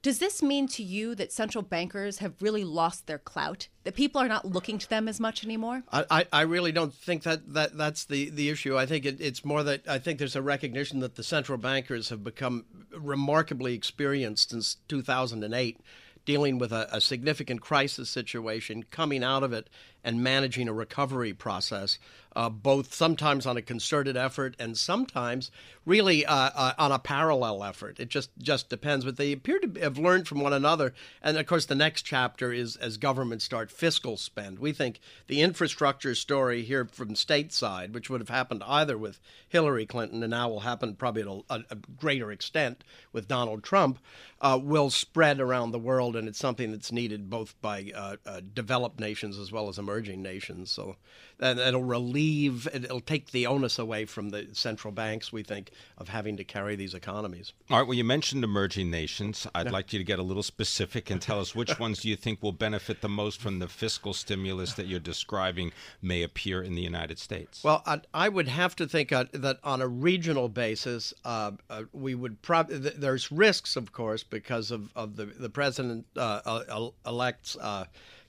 Does 0.00 0.20
this 0.20 0.42
mean 0.42 0.68
to 0.68 0.82
you 0.82 1.14
that 1.16 1.32
central 1.32 1.62
bankers 1.62 2.18
have 2.18 2.40
really 2.40 2.62
lost 2.62 3.06
their 3.06 3.18
clout? 3.18 3.68
That 3.82 3.96
people 3.96 4.20
are 4.20 4.28
not 4.28 4.44
looking 4.44 4.78
to 4.78 4.88
them 4.88 5.08
as 5.08 5.18
much 5.18 5.44
anymore? 5.44 5.82
I, 5.90 6.26
I 6.32 6.42
really 6.42 6.70
don't 6.70 6.94
think 6.94 7.24
that, 7.24 7.52
that 7.54 7.76
that's 7.76 8.04
the, 8.04 8.30
the 8.30 8.48
issue. 8.48 8.78
I 8.78 8.86
think 8.86 9.04
it, 9.04 9.20
it's 9.20 9.44
more 9.44 9.64
that 9.64 9.88
I 9.88 9.98
think 9.98 10.20
there's 10.20 10.36
a 10.36 10.42
recognition 10.42 11.00
that 11.00 11.16
the 11.16 11.24
central 11.24 11.58
bankers 11.58 12.10
have 12.10 12.22
become 12.22 12.64
remarkably 12.92 13.74
experienced 13.74 14.50
since 14.50 14.76
2008 14.88 15.80
dealing 16.24 16.58
with 16.58 16.72
a, 16.72 16.86
a, 16.94 17.00
significant 17.00 17.62
crisis 17.62 18.10
situation, 18.10 18.84
coming 18.90 19.24
out 19.24 19.42
of 19.42 19.50
it, 19.50 19.70
and 20.08 20.22
managing 20.22 20.68
a 20.68 20.72
recovery 20.72 21.34
process, 21.34 21.98
uh, 22.34 22.48
both 22.48 22.94
sometimes 22.94 23.44
on 23.44 23.58
a 23.58 23.62
concerted 23.62 24.16
effort 24.16 24.56
and 24.58 24.78
sometimes 24.78 25.50
really 25.84 26.24
uh, 26.24 26.50
uh, 26.54 26.72
on 26.78 26.90
a 26.92 26.98
parallel 26.98 27.62
effort. 27.62 28.00
It 28.00 28.08
just 28.08 28.30
just 28.38 28.70
depends. 28.70 29.04
But 29.04 29.18
they 29.18 29.32
appear 29.32 29.58
to 29.58 29.80
have 29.80 29.98
learned 29.98 30.26
from 30.26 30.40
one 30.40 30.54
another. 30.54 30.94
And 31.20 31.36
of 31.36 31.44
course, 31.44 31.66
the 31.66 31.74
next 31.74 32.02
chapter 32.02 32.54
is 32.54 32.76
as 32.76 32.96
governments 32.96 33.44
start 33.44 33.70
fiscal 33.70 34.16
spend. 34.16 34.58
We 34.60 34.72
think 34.72 35.00
the 35.26 35.42
infrastructure 35.42 36.14
story 36.14 36.62
here 36.62 36.86
from 36.90 37.14
stateside, 37.14 37.92
which 37.92 38.08
would 38.08 38.22
have 38.22 38.30
happened 38.30 38.62
either 38.66 38.96
with 38.96 39.20
Hillary 39.46 39.84
Clinton 39.84 40.22
and 40.22 40.30
now 40.30 40.48
will 40.48 40.60
happen 40.60 40.94
probably 40.94 41.22
at 41.22 41.28
a, 41.50 41.64
a 41.70 41.76
greater 41.98 42.32
extent 42.32 42.82
with 43.12 43.28
Donald 43.28 43.62
Trump, 43.62 43.98
uh, 44.40 44.58
will 44.62 44.88
spread 44.90 45.40
around 45.40 45.72
the 45.72 45.78
world, 45.78 46.14
and 46.14 46.28
it's 46.28 46.38
something 46.38 46.70
that's 46.70 46.92
needed 46.92 47.28
both 47.28 47.60
by 47.60 47.90
uh, 47.94 48.16
uh, 48.24 48.40
developed 48.54 49.00
nations 49.00 49.38
as 49.38 49.50
well 49.50 49.68
as 49.68 49.78
emerging 49.78 49.97
nations. 50.00 50.70
So 50.70 50.96
and 51.40 51.58
it'll 51.58 51.84
relieve, 51.84 52.68
it'll 52.72 53.00
take 53.00 53.30
the 53.30 53.46
onus 53.46 53.78
away 53.78 54.04
from 54.04 54.30
the 54.30 54.48
central 54.52 54.92
banks, 54.92 55.32
we 55.32 55.42
think, 55.42 55.70
of 55.96 56.08
having 56.08 56.36
to 56.36 56.44
carry 56.44 56.74
these 56.74 56.94
economies. 56.94 57.52
All 57.70 57.78
right, 57.78 57.86
well, 57.86 57.96
you 57.96 58.04
mentioned 58.04 58.42
emerging 58.42 58.90
nations. 58.90 59.46
I'd 59.54 59.66
yeah. 59.66 59.72
like 59.72 59.92
you 59.92 59.98
to 59.98 60.04
get 60.04 60.18
a 60.18 60.22
little 60.22 60.42
specific 60.42 61.10
and 61.10 61.22
tell 61.22 61.40
us 61.40 61.54
which 61.54 61.78
ones 61.78 62.00
do 62.00 62.08
you 62.08 62.16
think 62.16 62.42
will 62.42 62.52
benefit 62.52 63.00
the 63.00 63.08
most 63.08 63.40
from 63.40 63.60
the 63.60 63.68
fiscal 63.68 64.12
stimulus 64.14 64.74
that 64.74 64.86
you're 64.86 64.98
describing 64.98 65.72
may 66.02 66.22
appear 66.22 66.62
in 66.62 66.74
the 66.74 66.82
United 66.82 67.18
States? 67.18 67.62
Well, 67.62 67.82
I, 67.86 68.00
I 68.12 68.28
would 68.28 68.48
have 68.48 68.74
to 68.76 68.88
think 68.88 69.12
uh, 69.12 69.26
that 69.32 69.58
on 69.62 69.80
a 69.80 69.88
regional 69.88 70.48
basis, 70.48 71.14
uh, 71.24 71.52
uh, 71.70 71.82
we 71.92 72.14
would 72.14 72.42
probably, 72.42 72.80
th- 72.80 72.94
there's 72.94 73.30
risks, 73.30 73.76
of 73.76 73.92
course, 73.92 74.24
because 74.24 74.70
of, 74.70 74.90
of 74.96 75.16
the, 75.16 75.26
the 75.26 75.50
president 75.50 76.06
uh, 76.16 76.90
elect's 77.06 77.56
uh, 77.56 77.84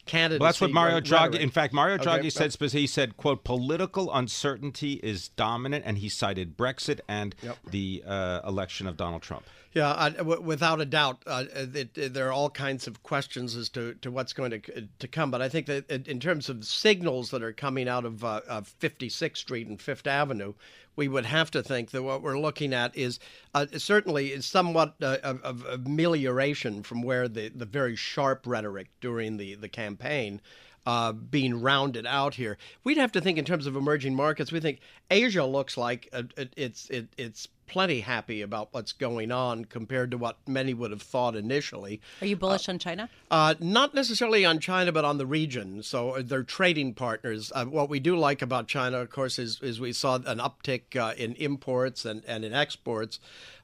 candidacy. 0.09 0.39
Well, 0.39 0.47
that's 0.47 0.61
what 0.61 0.71
Mario 0.71 0.99
Draghi. 0.99 1.39
In 1.39 1.49
fact, 1.51 1.73
Mario 1.73 1.97
Draghi 1.97 2.19
okay. 2.19 2.29
said 2.29 2.71
he 2.71 2.87
said, 2.87 3.15
"quote 3.15 3.43
Political 3.43 4.11
uncertainty 4.13 4.93
is 5.03 5.29
dominant," 5.29 5.85
and 5.85 5.99
he 5.99 6.09
cited 6.09 6.57
Brexit 6.57 6.99
and 7.07 7.35
yep. 7.41 7.57
the 7.69 8.03
uh, 8.05 8.41
election 8.45 8.87
of 8.87 8.97
Donald 8.97 9.21
Trump. 9.21 9.45
Yeah, 9.71 9.93
I, 9.95 10.09
w- 10.09 10.41
without 10.41 10.81
a 10.81 10.85
doubt, 10.85 11.21
uh, 11.27 11.43
it, 11.53 11.95
it, 11.95 12.13
there 12.13 12.27
are 12.27 12.31
all 12.31 12.49
kinds 12.49 12.87
of 12.87 13.03
questions 13.03 13.55
as 13.55 13.69
to, 13.69 13.93
to 14.01 14.09
what's 14.09 14.33
going 14.33 14.49
to 14.49 14.87
to 14.97 15.07
come. 15.07 15.29
But 15.29 15.43
I 15.43 15.49
think 15.49 15.67
that 15.67 15.89
in 16.07 16.19
terms 16.19 16.49
of 16.49 16.65
signals 16.65 17.29
that 17.29 17.43
are 17.43 17.53
coming 17.53 17.87
out 17.87 18.03
of, 18.03 18.23
uh, 18.23 18.41
of 18.47 18.73
56th 18.79 19.37
Street 19.37 19.67
and 19.67 19.79
Fifth 19.79 20.07
Avenue, 20.07 20.53
we 20.99 21.07
would 21.07 21.25
have 21.25 21.49
to 21.49 21.63
think 21.63 21.91
that 21.91 22.03
what 22.03 22.21
we're 22.21 22.37
looking 22.37 22.73
at 22.73 22.95
is 22.95 23.19
uh, 23.55 23.65
certainly 23.77 24.33
is 24.33 24.45
somewhat 24.45 24.95
uh, 25.01 25.15
of, 25.23 25.41
of, 25.43 25.65
amelioration 25.65 26.83
from 26.83 27.01
where 27.01 27.29
the, 27.29 27.47
the 27.47 27.65
very 27.65 27.95
sharp 27.95 28.45
rhetoric 28.45 28.89
during 28.99 29.37
the, 29.37 29.55
the 29.55 29.69
campaign 29.69 30.41
uh, 30.85 31.13
being 31.13 31.61
rounded 31.61 32.05
out 32.05 32.35
here. 32.35 32.57
We'd 32.83 32.97
have 32.97 33.13
to 33.13 33.21
think 33.21 33.37
in 33.37 33.45
terms 33.45 33.65
of 33.65 33.77
emerging 33.77 34.13
markets. 34.13 34.51
We 34.51 34.59
think 34.59 34.81
Asia 35.09 35.45
looks 35.45 35.77
like 35.77 36.09
uh, 36.11 36.23
it's 36.57 36.89
it, 36.89 37.07
it's 37.17 37.47
plenty 37.69 38.01
happy 38.01 38.41
about 38.41 38.69
what's 38.71 38.91
going 38.91 39.31
on 39.31 39.65
compared 39.65 40.11
to 40.11 40.17
what 40.17 40.37
many 40.47 40.73
would 40.73 40.91
have 40.91 41.01
thought 41.01 41.35
initially. 41.35 42.01
Are 42.21 42.27
you 42.27 42.35
bullish 42.35 42.67
uh, 42.67 42.73
on 42.73 42.79
China? 42.79 43.09
Uh, 43.31 43.55
not 43.59 43.93
necessarily 43.93 44.45
on 44.45 44.59
China, 44.59 44.91
but 44.91 45.05
on 45.05 45.17
the 45.17 45.25
region. 45.25 45.83
So 45.83 46.11
uh, 46.11 46.21
they're 46.25 46.43
trading 46.43 46.93
partners. 46.93 47.51
Uh, 47.55 47.65
what 47.65 47.89
we 47.89 47.99
do 47.99 48.17
like 48.17 48.41
about 48.41 48.67
China, 48.67 48.97
of 48.97 49.09
course, 49.09 49.39
is, 49.39 49.61
is 49.61 49.79
we 49.79 49.93
saw 49.93 50.15
an 50.15 50.39
uptick 50.39 50.95
uh, 50.95 51.13
in 51.15 51.33
imports 51.35 52.03
and, 52.05 52.23
and 52.25 52.43
in 52.43 52.53
exports. 52.53 53.19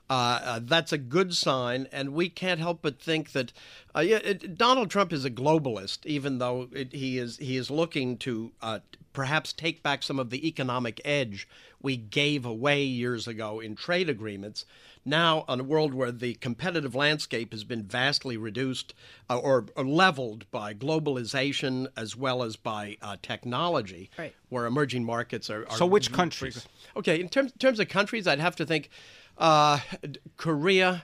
Uh, 0.09 0.39
uh, 0.43 0.59
that's 0.61 0.93
a 0.93 0.99
good 0.99 1.33
sign, 1.33 1.87
and 1.91 2.13
we 2.13 2.29
can't 2.29 2.59
help 2.59 2.79
but 2.83 2.99
think 2.99 3.31
that 3.31 3.51
uh, 3.95 4.01
yeah, 4.01 4.17
it, 4.17 4.55
Donald 4.55 4.91
Trump 4.91 5.11
is 5.11 5.25
a 5.25 5.31
globalist, 5.31 6.05
even 6.05 6.37
though 6.37 6.67
it, 6.71 6.93
he 6.93 7.17
is 7.17 7.37
he 7.37 7.57
is 7.57 7.71
looking 7.71 8.17
to 8.17 8.51
uh, 8.61 8.79
perhaps 9.13 9.51
take 9.51 9.81
back 9.81 10.03
some 10.03 10.19
of 10.19 10.29
the 10.29 10.47
economic 10.47 11.01
edge 11.03 11.47
we 11.81 11.97
gave 11.97 12.45
away 12.45 12.83
years 12.83 13.27
ago 13.27 13.59
in 13.59 13.75
trade 13.75 14.09
agreements. 14.09 14.65
Now, 15.07 15.45
in 15.47 15.59
a 15.59 15.63
world 15.63 15.93
where 15.93 16.11
the 16.11 16.33
competitive 16.35 16.95
landscape 16.95 17.53
has 17.53 17.63
been 17.63 17.83
vastly 17.83 18.37
reduced 18.37 18.95
uh, 19.29 19.37
or, 19.37 19.65
or, 19.75 19.85
leveled 19.85 20.49
by 20.49 20.73
globalization 20.73 21.87
as 21.95 22.15
well 22.15 22.41
as 22.41 22.55
by 22.55 22.97
uh, 23.03 23.17
technology, 23.21 24.09
right. 24.17 24.33
where 24.49 24.65
emerging 24.65 25.03
markets 25.03 25.47
are. 25.51 25.67
are 25.69 25.77
so, 25.77 25.85
which 25.85 26.11
countries? 26.11 26.67
Okay, 26.97 27.19
in 27.19 27.29
terms, 27.29 27.51
in 27.51 27.59
terms 27.59 27.79
of 27.79 27.87
countries, 27.87 28.25
I'd 28.25 28.39
have 28.39 28.55
to 28.55 28.65
think 28.65 28.89
uh, 29.37 29.79
Korea, 30.37 31.03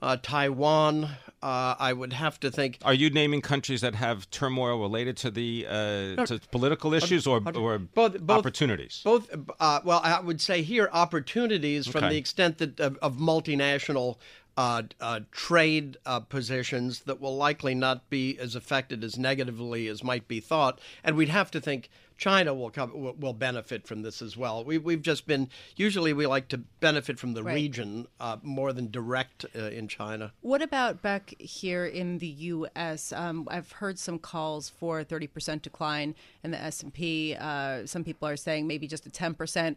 uh, 0.00 0.16
Taiwan. 0.22 1.04
Uh, 1.40 1.76
I 1.78 1.92
would 1.92 2.12
have 2.12 2.40
to 2.40 2.50
think. 2.50 2.78
Are 2.84 2.94
you 2.94 3.10
naming 3.10 3.42
countries 3.42 3.80
that 3.82 3.94
have 3.94 4.28
turmoil 4.30 4.80
related 4.80 5.16
to 5.18 5.30
the 5.30 5.66
uh, 5.68 6.26
to 6.26 6.40
political 6.50 6.94
issues 6.94 7.28
or, 7.28 7.40
or 7.54 7.78
both, 7.78 8.18
both, 8.20 8.38
opportunities? 8.38 9.02
Both. 9.04 9.30
Uh, 9.60 9.80
well, 9.84 10.00
I 10.02 10.18
would 10.18 10.40
say 10.40 10.62
here 10.62 10.90
opportunities 10.92 11.88
okay. 11.88 12.00
from 12.00 12.08
the 12.10 12.16
extent 12.16 12.58
that 12.58 12.80
of, 12.80 12.96
of 12.96 13.18
multinational 13.18 14.16
uh, 14.58 14.82
uh, 15.00 15.20
trade 15.30 15.96
uh, 16.04 16.18
positions 16.18 17.02
that 17.02 17.20
will 17.20 17.36
likely 17.36 17.76
not 17.76 18.10
be 18.10 18.36
as 18.40 18.56
affected 18.56 19.04
as 19.04 19.16
negatively 19.16 19.86
as 19.86 20.02
might 20.02 20.26
be 20.26 20.40
thought. 20.40 20.80
And 21.04 21.16
we'd 21.16 21.28
have 21.28 21.52
to 21.52 21.60
think 21.60 21.88
China 22.16 22.52
will 22.52 22.70
come, 22.70 23.14
will 23.20 23.32
benefit 23.32 23.86
from 23.86 24.02
this 24.02 24.20
as 24.20 24.36
well. 24.36 24.64
We, 24.64 24.76
we've 24.78 25.00
just 25.00 25.28
been 25.28 25.48
usually 25.76 26.12
we 26.12 26.26
like 26.26 26.48
to 26.48 26.58
benefit 26.58 27.20
from 27.20 27.34
the 27.34 27.44
right. 27.44 27.54
region 27.54 28.08
uh, 28.18 28.38
more 28.42 28.72
than 28.72 28.90
direct 28.90 29.46
uh, 29.54 29.66
in 29.66 29.86
China. 29.86 30.32
What 30.40 30.60
about 30.60 31.02
back 31.02 31.36
here 31.38 31.86
in 31.86 32.18
the 32.18 32.26
U.S.? 32.26 33.12
Um, 33.12 33.46
I've 33.52 33.70
heard 33.70 33.96
some 33.96 34.18
calls 34.18 34.68
for 34.68 34.98
a 34.98 35.04
30% 35.04 35.62
decline 35.62 36.16
in 36.42 36.50
the 36.50 36.60
S&P. 36.60 37.36
Uh, 37.38 37.86
some 37.86 38.02
people 38.02 38.26
are 38.26 38.36
saying 38.36 38.66
maybe 38.66 38.88
just 38.88 39.06
a 39.06 39.10
10%. 39.10 39.76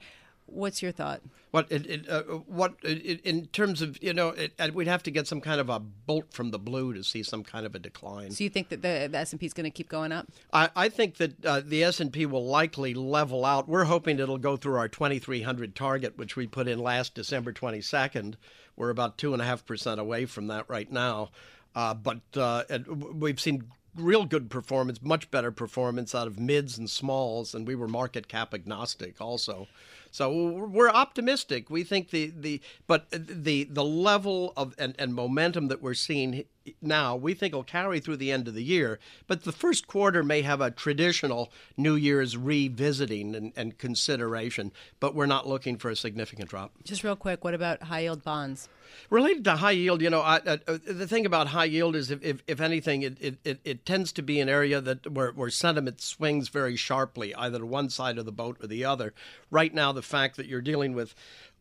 What's 0.52 0.82
your 0.82 0.92
thought? 0.92 1.22
What 1.52 1.68
it, 1.70 1.86
it, 1.86 2.10
uh, 2.10 2.24
what 2.24 2.76
it, 2.84 3.22
in 3.22 3.48
terms 3.48 3.82
of 3.82 4.02
you 4.02 4.14
know 4.14 4.34
we'd 4.74 4.88
have 4.88 5.04
to 5.04 5.12
get 5.12 5.28
some 5.28 5.42
kind 5.42 5.60
of 5.60 5.70
a 5.70 5.80
bolt 5.80 6.32
from 6.32 6.52
the 6.52 6.60
blue 6.60 6.94
to 6.94 7.04
see 7.04 7.24
some 7.24 7.44
kind 7.44 7.66
of 7.66 7.76
a 7.76 7.80
decline. 7.80 8.32
So 8.32 8.44
you 8.44 8.50
think 8.50 8.70
that 8.70 8.82
the, 8.82 9.10
the 9.12 9.18
S 9.18 9.32
and 9.34 9.40
P 9.40 9.46
is 9.46 9.54
going 9.54 9.66
to 9.66 9.72
keep 9.72 9.90
going 9.90 10.12
up? 10.12 10.28
I, 10.54 10.70
I 10.76 10.90
think 10.90 11.18
that 11.18 11.46
uh, 11.46 11.62
the 11.66 11.84
S 11.84 12.00
and 12.00 12.12
P 12.12 12.26
will 12.26 12.46
likely 12.46 12.94
level 12.94 13.46
out. 13.46 13.68
We're 13.68 13.86
hoping 13.86 14.20
it'll 14.20 14.38
go 14.38 14.58
through 14.58 14.76
our 14.76 14.88
2,300 14.88 15.76
target, 15.76 16.18
which 16.18 16.36
we 16.36 16.48
put 16.48 16.68
in 16.68 16.80
last 16.80 17.16
December 17.16 17.52
22nd. 17.54 18.36
We're 18.76 18.90
about 18.90 19.18
two 19.18 19.34
and 19.34 19.42
a 19.42 19.46
half 19.46 19.66
percent 19.66 20.00
away 20.00 20.26
from 20.26 20.48
that 20.48 20.70
right 20.70 20.92
now. 20.92 21.32
Uh, 21.76 21.94
but 21.94 22.22
uh, 22.36 22.64
we've 22.88 23.40
seen 23.40 23.64
real 23.96 24.26
good 24.26 24.50
performance, 24.50 25.02
much 25.02 25.30
better 25.32 25.52
performance 25.52 26.16
out 26.16 26.28
of 26.28 26.40
mids 26.40 26.78
and 26.78 26.90
smalls, 26.90 27.54
and 27.54 27.68
we 27.68 27.76
were 27.76 27.88
market 27.88 28.28
cap 28.28 28.54
agnostic 28.54 29.20
also. 29.20 29.68
So 30.12 30.52
we're 30.52 30.90
optimistic. 30.90 31.70
We 31.70 31.84
think 31.84 32.10
the 32.10 32.32
the 32.38 32.62
but 32.86 33.08
the 33.12 33.64
the 33.64 33.84
level 33.84 34.54
of 34.58 34.76
and, 34.78 34.94
and 35.00 35.14
momentum 35.14 35.70
that 35.70 35.82
we're 35.82 35.94
seeing 35.94 36.44
now 36.82 37.16
we 37.16 37.34
think 37.34 37.54
will 37.54 37.64
carry 37.64 38.00
through 38.00 38.18
the 38.18 38.32
end 38.32 38.48
of 38.48 38.54
the 38.54 38.64
year. 38.64 39.00
But 39.28 39.46
the 39.46 39.52
first 39.54 39.88
quarter 39.88 40.22
may 40.22 40.42
have 40.42 40.62
a 40.62 40.70
traditional 40.70 41.52
New 41.78 41.96
Year's 41.96 42.38
revisiting 42.38 43.34
and, 43.36 43.54
and 43.56 43.78
consideration. 43.78 44.72
But 45.00 45.16
we're 45.16 45.26
not 45.26 45.48
looking 45.48 45.78
for 45.78 45.90
a 45.90 45.96
significant 45.96 46.50
drop. 46.50 46.72
Just 46.84 47.04
real 47.04 47.16
quick, 47.16 47.44
what 47.44 47.54
about 47.54 47.84
high 47.84 48.02
yield 48.02 48.24
bonds? 48.24 48.68
Related 49.10 49.44
to 49.46 49.56
high 49.58 49.72
yield, 49.72 50.02
you 50.02 50.10
know, 50.10 50.22
I, 50.22 50.38
uh, 50.38 50.58
the 50.66 51.08
thing 51.08 51.26
about 51.26 51.48
high 51.48 51.66
yield 51.66 51.96
is, 51.96 52.12
if, 52.12 52.24
if, 52.24 52.44
if 52.48 52.62
anything, 52.62 53.02
it, 53.02 53.18
it, 53.20 53.38
it, 53.44 53.60
it, 53.64 53.86
tends 53.86 54.12
to 54.14 54.22
be 54.22 54.40
an 54.40 54.50
area 54.50 54.80
that 54.82 55.12
where, 55.12 55.32
where 55.32 55.50
sentiment 55.50 56.02
swings 56.02 56.50
very 56.50 56.76
sharply, 56.76 57.36
either 57.36 57.60
to 57.60 57.66
one 57.66 57.90
side 57.90 58.18
of 58.18 58.26
the 58.26 58.32
boat 58.32 58.58
or 58.62 58.68
the 58.68 58.86
other. 58.86 59.14
Right 59.50 59.74
now, 59.74 59.92
the 59.92 60.02
fact 60.02 60.38
that 60.38 60.46
you're 60.46 60.62
dealing 60.62 60.94
with 60.94 61.14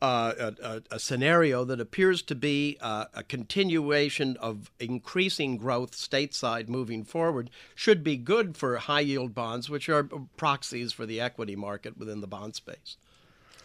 uh, 0.03 0.53
a, 0.63 0.83
a, 0.91 0.99
scenario 0.99 1.65
that 1.65 1.79
appears 1.79 2.23
to 2.23 2.35
be 2.35 2.79
uh, 2.81 3.05
a 3.15 3.23
continuation 3.23 4.37
of 4.39 4.71
increasing 4.81 5.59
growth 5.59 5.93
stateside 5.93 6.69
moving 6.69 7.05
forward 7.05 7.51
should 7.75 8.03
be 8.03 8.17
good 8.17 8.57
for 8.57 8.77
high 8.79 9.01
yield 9.01 9.35
bonds, 9.35 9.69
which 9.69 9.89
are 9.89 10.09
proxies 10.37 10.93
for 10.93 11.05
the 11.05 11.21
equity 11.21 11.55
market 11.55 11.99
within 11.99 12.23
the 12.23 12.27
bond 12.27 12.55
space. 12.55 12.97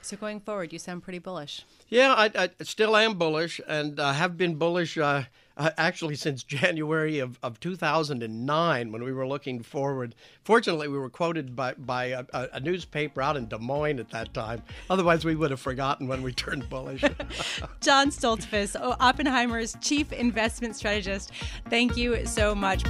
So 0.06 0.16
going 0.18 0.40
forward, 0.40 0.72
you 0.72 0.78
sound 0.78 1.02
pretty 1.02 1.18
bullish. 1.18 1.66
Yeah, 1.90 2.14
I, 2.14 2.30
I 2.36 2.64
still 2.64 2.96
am 2.96 3.16
bullish, 3.16 3.60
and 3.68 4.00
uh, 4.00 4.14
have 4.14 4.38
been 4.38 4.54
bullish 4.54 5.00
uh, 5.00 5.24
uh, 5.58 5.72
actually 5.80 6.14
since 6.14 6.44
January 6.44 7.18
of, 7.18 7.40
of 7.42 7.60
2009 7.60 8.92
when 8.92 9.04
we 9.04 9.12
were 9.12 9.26
looking 9.26 9.64
forward. 9.64 10.14
Fortunately, 10.44 10.88
we 10.88 11.00
were 11.00 11.10
quoted 11.10 11.56
by 11.56 11.74
by 11.74 12.06
a, 12.06 12.24
a 12.32 12.60
newspaper 12.60 13.20
out 13.20 13.36
in 13.36 13.48
Des 13.48 13.58
Moines 13.58 14.00
at 14.00 14.12
that 14.12 14.32
time. 14.32 14.62
Otherwise, 14.92 15.26
we 15.26 15.34
would 15.34 15.50
have 15.50 15.60
forgotten 15.60 16.08
when 16.08 16.22
we 16.22 16.32
turned 16.32 16.70
bullish. 16.70 17.02
John 17.82 18.12
Stoltzfus, 18.12 18.76
Oppenheimer's 19.00 19.76
chief 19.82 20.14
investment 20.14 20.76
strategist. 20.76 21.32
Thank 21.68 21.98
you 21.98 22.28
so 22.28 22.54
much. 22.54 22.84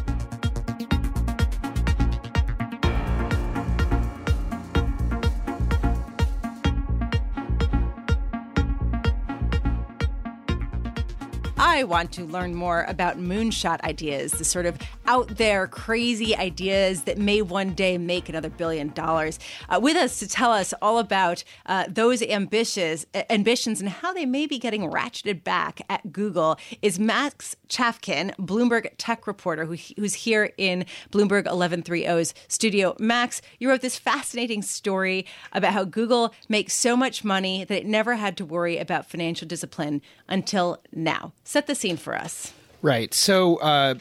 I 11.75 11.84
want 11.84 12.13
to 12.13 12.24
learn 12.24 12.55
more 12.55 12.86
about 12.88 13.20
moonshot 13.20 13.82
ideas, 13.82 14.32
the 14.32 14.46
sort 14.46 14.65
of 14.65 14.77
out 15.08 15.27
there 15.36 15.67
crazy 15.67 16.34
ideas 16.34 17.03
that 17.03 17.17
may 17.17 17.41
one 17.41 17.74
day 17.74 17.98
make 17.98 18.29
another 18.29 18.50
billion 18.50 18.94
dollars. 18.94 19.39
Uh, 19.67 19.82
with 19.84 19.98
us 19.98 20.20
to 20.20 20.27
tell 20.29 20.53
us 20.53 20.74
all 20.82 21.00
about 21.00 21.44
uh, 21.65 21.84
those 21.89 22.22
ambitious 22.22 23.05
ambitions 23.29 23.82
and 23.82 23.89
how 23.89 24.13
they 24.13 24.25
may 24.25 24.48
be 24.48 24.58
getting 24.58 24.89
ratcheted 24.89 25.44
back 25.44 25.82
at 25.89 26.13
Google 26.13 26.58
is 26.82 26.98
Max 26.98 27.58
Chafkin, 27.67 28.34
Bloomberg 28.38 28.89
tech 28.98 29.27
reporter, 29.27 29.65
who, 29.65 29.75
who's 29.98 30.13
here 30.13 30.53
in 30.58 30.86
Bloomberg 31.12 31.44
1130's 31.44 32.34
studio. 32.48 32.96
Max, 33.00 33.41
you 33.60 33.67
wrote 33.67 33.82
this 33.82 33.98
fascinating 33.98 34.62
story 34.62 35.25
about 35.51 35.74
how 35.74 35.84
Google 35.84 36.34
makes 36.48 36.74
so 36.74 36.96
much 36.96 37.25
money 37.25 37.65
that 37.65 37.79
it 37.79 37.86
never 37.86 38.15
had 38.15 38.38
to 38.38 38.46
worry 38.46 38.77
about 38.77 39.10
financial 39.10 39.46
discipline 39.46 40.01
until 40.29 40.82
now. 40.94 41.34
Set 41.44 41.65
the 41.68 41.76
scene 41.76 41.98
for 41.98 42.16
us. 42.16 42.54
Right. 42.82 43.14
So 43.14 43.58
uh, 43.58 43.96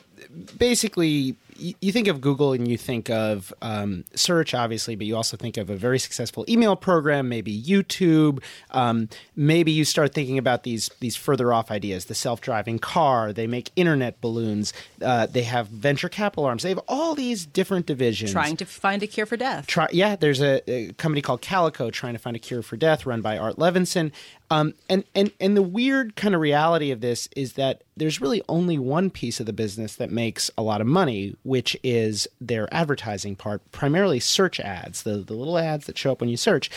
basically, 0.59 1.37
you 1.57 1.93
think 1.93 2.09
of 2.09 2.21
Google 2.21 2.53
and 2.53 2.67
you 2.67 2.77
think 2.77 3.09
of 3.11 3.55
um, 3.63 4.05
search, 4.15 4.55
obviously, 4.55 4.97
but 4.97 5.07
you 5.07 5.17
also 5.17 5.37
think 5.37 5.57
of 5.57 5.71
a 5.71 5.77
very 5.77 5.99
successful 5.99 6.45
email 6.49 6.75
program, 6.75 7.29
maybe 7.29 7.63
YouTube. 7.63 8.43
Um, 8.73 9.09
maybe 9.37 9.71
you 9.71 9.85
start 9.85 10.13
thinking 10.13 10.37
about 10.37 10.65
these 10.65 10.91
these 11.01 11.17
further 11.17 11.53
off 11.53 11.71
ideas: 11.71 12.07
the 12.07 12.15
self 12.15 12.41
driving 12.41 12.79
car. 12.79 13.33
They 13.33 13.47
make 13.47 13.71
internet 13.77 14.21
balloons. 14.21 14.73
Uh, 15.01 15.27
they 15.27 15.43
have 15.43 15.69
venture 15.69 16.09
capital 16.09 16.45
arms. 16.45 16.65
They 16.65 16.71
have 16.71 16.81
all 16.89 17.15
these 17.15 17.47
different 17.47 17.87
divisions 17.87 18.33
trying 18.33 18.57
to 18.57 18.65
find 18.65 19.03
a 19.03 19.07
cure 19.07 19.27
for 19.27 19.37
death. 19.37 19.67
Try, 19.67 19.89
yeah, 19.93 20.17
there's 20.17 20.43
a, 20.43 20.69
a 20.71 20.93
company 20.95 21.23
called 21.23 21.41
Calico 21.41 21.91
trying 21.91 22.15
to 22.15 22.19
find 22.19 22.37
a 22.37 22.41
cure 22.41 22.63
for 22.63 22.77
death, 22.77 23.07
run 23.07 23.21
by 23.21 23.39
Art 23.39 23.57
Levinson. 23.57 24.11
Um, 24.51 24.75
and, 24.89 25.05
and, 25.15 25.33
and 25.41 25.57
the 25.57 25.63
weird 25.63 26.17
kind 26.17 26.35
of 26.35 26.41
reality 26.41 26.91
of 26.91 27.01
this 27.01 27.29
is 27.35 27.55
that 27.55 27.83
there's 27.97 28.21
really 28.21 28.43
only 28.49 28.79
one 28.79 29.11
piece 29.11 29.41
of 29.41 29.47
the 29.47 29.53
business 29.53 29.97
that 29.97 30.11
makes 30.11 30.51
a 30.59 30.63
lot 30.63 30.81
of 30.81 30.87
money, 30.87 31.35
which 31.45 31.77
is 31.83 32.29
their 32.41 32.73
advertising 32.73 33.37
part, 33.37 33.69
primarily 33.73 34.21
search 34.21 34.61
ads, 34.61 35.03
the, 35.03 35.17
the 35.17 35.35
little 35.35 35.59
ads 35.59 35.87
that 35.87 35.97
show 35.97 36.13
up 36.13 36.21
when 36.21 36.29
you 36.29 36.37
search. 36.37 36.71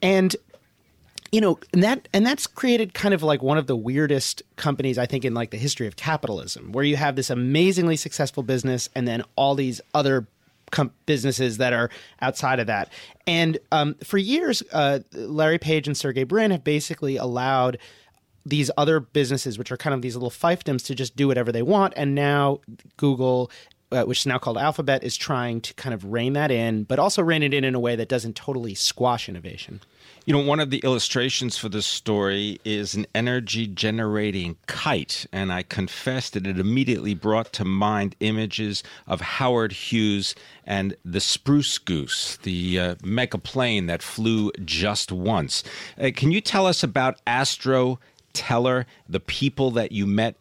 And 0.00 0.34
you 1.32 1.40
know, 1.40 1.58
and 1.72 1.82
that 1.82 2.08
and 2.12 2.26
that's 2.26 2.46
created 2.46 2.92
kind 2.92 3.14
of 3.14 3.22
like 3.22 3.42
one 3.42 3.56
of 3.56 3.66
the 3.66 3.74
weirdest 3.74 4.42
companies 4.56 4.98
I 4.98 5.06
think 5.06 5.24
in 5.24 5.32
like 5.32 5.50
the 5.50 5.56
history 5.56 5.86
of 5.86 5.96
capitalism, 5.96 6.72
where 6.72 6.84
you 6.84 6.96
have 6.96 7.16
this 7.16 7.30
amazingly 7.30 7.96
successful 7.96 8.42
business 8.42 8.90
and 8.94 9.08
then 9.08 9.22
all 9.34 9.54
these 9.54 9.80
other 9.94 10.26
com- 10.72 10.92
businesses 11.06 11.58
that 11.58 11.72
are 11.72 11.88
outside 12.20 12.58
of 12.58 12.66
that. 12.66 12.92
And 13.26 13.58
um, 13.70 13.94
for 14.02 14.18
years, 14.18 14.64
uh, 14.72 14.98
Larry 15.12 15.58
Page 15.58 15.86
and 15.86 15.96
Sergey 15.96 16.24
Brin 16.24 16.50
have 16.50 16.64
basically 16.64 17.16
allowed 17.16 17.78
these 18.44 18.72
other 18.76 18.98
businesses, 18.98 19.56
which 19.56 19.70
are 19.70 19.76
kind 19.76 19.94
of 19.94 20.02
these 20.02 20.16
little 20.16 20.30
fiefdoms, 20.30 20.84
to 20.86 20.96
just 20.96 21.14
do 21.14 21.28
whatever 21.28 21.52
they 21.52 21.62
want. 21.62 21.94
And 21.96 22.16
now 22.16 22.58
Google 22.96 23.52
uh, 23.92 24.04
which 24.04 24.20
is 24.20 24.26
now 24.26 24.38
called 24.38 24.56
Alphabet, 24.58 25.04
is 25.04 25.16
trying 25.16 25.60
to 25.60 25.74
kind 25.74 25.92
of 25.92 26.04
rein 26.06 26.32
that 26.32 26.50
in, 26.50 26.84
but 26.84 26.98
also 26.98 27.22
rein 27.22 27.42
it 27.42 27.52
in 27.52 27.62
in 27.62 27.74
a 27.74 27.80
way 27.80 27.94
that 27.94 28.08
doesn't 28.08 28.34
totally 28.34 28.74
squash 28.74 29.28
innovation. 29.28 29.80
You 30.24 30.32
know, 30.32 30.44
one 30.44 30.60
of 30.60 30.70
the 30.70 30.78
illustrations 30.84 31.58
for 31.58 31.68
this 31.68 31.84
story 31.84 32.60
is 32.64 32.94
an 32.94 33.06
energy 33.12 33.66
generating 33.66 34.56
kite, 34.68 35.26
and 35.32 35.52
I 35.52 35.64
confess 35.64 36.30
that 36.30 36.46
it 36.46 36.60
immediately 36.60 37.12
brought 37.14 37.52
to 37.54 37.64
mind 37.64 38.14
images 38.20 38.84
of 39.08 39.20
Howard 39.20 39.72
Hughes 39.72 40.36
and 40.64 40.94
the 41.04 41.18
Spruce 41.18 41.76
Goose, 41.78 42.36
the 42.44 42.78
uh, 42.78 42.94
mega 43.02 43.36
plane 43.36 43.86
that 43.86 44.00
flew 44.00 44.52
just 44.64 45.10
once. 45.10 45.64
Uh, 46.00 46.10
can 46.14 46.30
you 46.30 46.40
tell 46.40 46.68
us 46.68 46.84
about 46.84 47.20
Astro 47.26 47.98
Teller, 48.32 48.86
the 49.08 49.18
people 49.18 49.72
that 49.72 49.90
you 49.90 50.06
met 50.06 50.36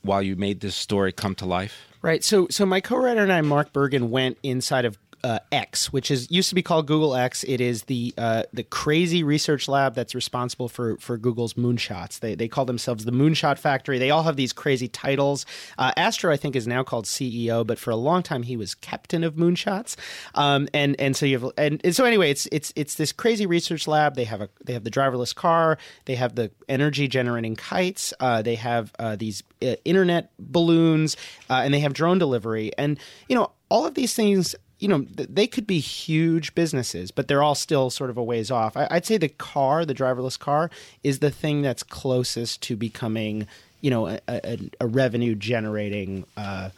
while 0.00 0.22
you 0.22 0.34
made 0.34 0.60
this 0.60 0.76
story 0.76 1.12
come 1.12 1.34
to 1.34 1.44
life? 1.44 1.86
Right. 2.00 2.24
So, 2.24 2.46
so 2.50 2.64
my 2.64 2.80
co-writer 2.80 3.22
and 3.22 3.32
I, 3.32 3.42
Mark 3.42 3.74
Bergen, 3.74 4.10
went 4.10 4.38
inside 4.42 4.86
of 4.86 4.96
uh, 5.24 5.38
X, 5.52 5.92
which 5.92 6.10
is 6.10 6.30
used 6.30 6.48
to 6.48 6.54
be 6.54 6.62
called 6.62 6.86
Google 6.86 7.14
X. 7.14 7.44
It 7.44 7.60
is 7.60 7.84
the 7.84 8.14
uh, 8.16 8.44
the 8.52 8.62
crazy 8.62 9.22
research 9.22 9.68
lab 9.68 9.94
that's 9.94 10.14
responsible 10.14 10.68
for 10.68 10.96
for 10.98 11.16
Google's 11.16 11.54
moonshots. 11.54 12.20
They 12.20 12.34
they 12.34 12.48
call 12.48 12.64
themselves 12.64 13.04
the 13.04 13.12
Moonshot 13.12 13.58
Factory. 13.58 13.98
They 13.98 14.10
all 14.10 14.22
have 14.22 14.36
these 14.36 14.52
crazy 14.52 14.88
titles. 14.88 15.46
Uh, 15.78 15.92
Astro, 15.96 16.32
I 16.32 16.36
think, 16.36 16.56
is 16.56 16.66
now 16.66 16.82
called 16.82 17.06
CEO, 17.06 17.66
but 17.66 17.78
for 17.78 17.90
a 17.90 17.96
long 17.96 18.22
time 18.22 18.42
he 18.42 18.56
was 18.56 18.74
captain 18.74 19.24
of 19.24 19.34
moonshots. 19.34 19.96
Um, 20.34 20.68
and 20.72 20.98
and 21.00 21.16
so 21.16 21.26
you 21.26 21.38
have 21.38 21.52
and, 21.56 21.80
and 21.84 21.94
so 21.94 22.04
anyway, 22.04 22.30
it's 22.30 22.46
it's 22.52 22.72
it's 22.76 22.94
this 22.94 23.12
crazy 23.12 23.46
research 23.46 23.86
lab. 23.86 24.14
They 24.14 24.24
have 24.24 24.40
a 24.40 24.48
they 24.64 24.72
have 24.72 24.84
the 24.84 24.90
driverless 24.90 25.34
car. 25.34 25.78
They 26.04 26.16
have 26.16 26.34
the 26.34 26.50
energy 26.68 27.08
generating 27.08 27.56
kites. 27.56 28.12
Uh, 28.20 28.42
they 28.42 28.56
have 28.56 28.92
uh, 28.98 29.16
these 29.16 29.42
uh, 29.62 29.76
internet 29.84 30.30
balloons, 30.38 31.16
and 31.48 31.72
they 31.72 31.80
have 31.80 31.94
drone 31.94 32.18
delivery. 32.18 32.72
And 32.78 32.98
you 33.28 33.34
know 33.34 33.50
all 33.68 33.86
of 33.86 33.94
these 33.94 34.14
things 34.14 34.54
you 34.78 34.88
know, 34.88 35.06
they 35.08 35.46
could 35.46 35.66
be 35.66 35.78
huge 35.78 36.54
businesses, 36.54 37.10
but 37.10 37.28
they're 37.28 37.42
all 37.42 37.54
still 37.54 37.88
sort 37.88 38.10
of 38.10 38.18
a 38.18 38.22
ways 38.22 38.50
off. 38.50 38.76
I'd 38.76 39.06
say 39.06 39.16
the 39.16 39.28
car, 39.28 39.84
the 39.86 39.94
driverless 39.94 40.38
car, 40.38 40.70
is 41.02 41.20
the 41.20 41.30
thing 41.30 41.62
that's 41.62 41.82
closest 41.82 42.62
to 42.62 42.76
becoming, 42.76 43.46
you 43.80 43.90
know, 43.90 44.08
a, 44.08 44.20
a, 44.28 44.58
a 44.80 44.86
revenue 44.86 45.34
generating 45.34 46.26
uh, 46.36 46.70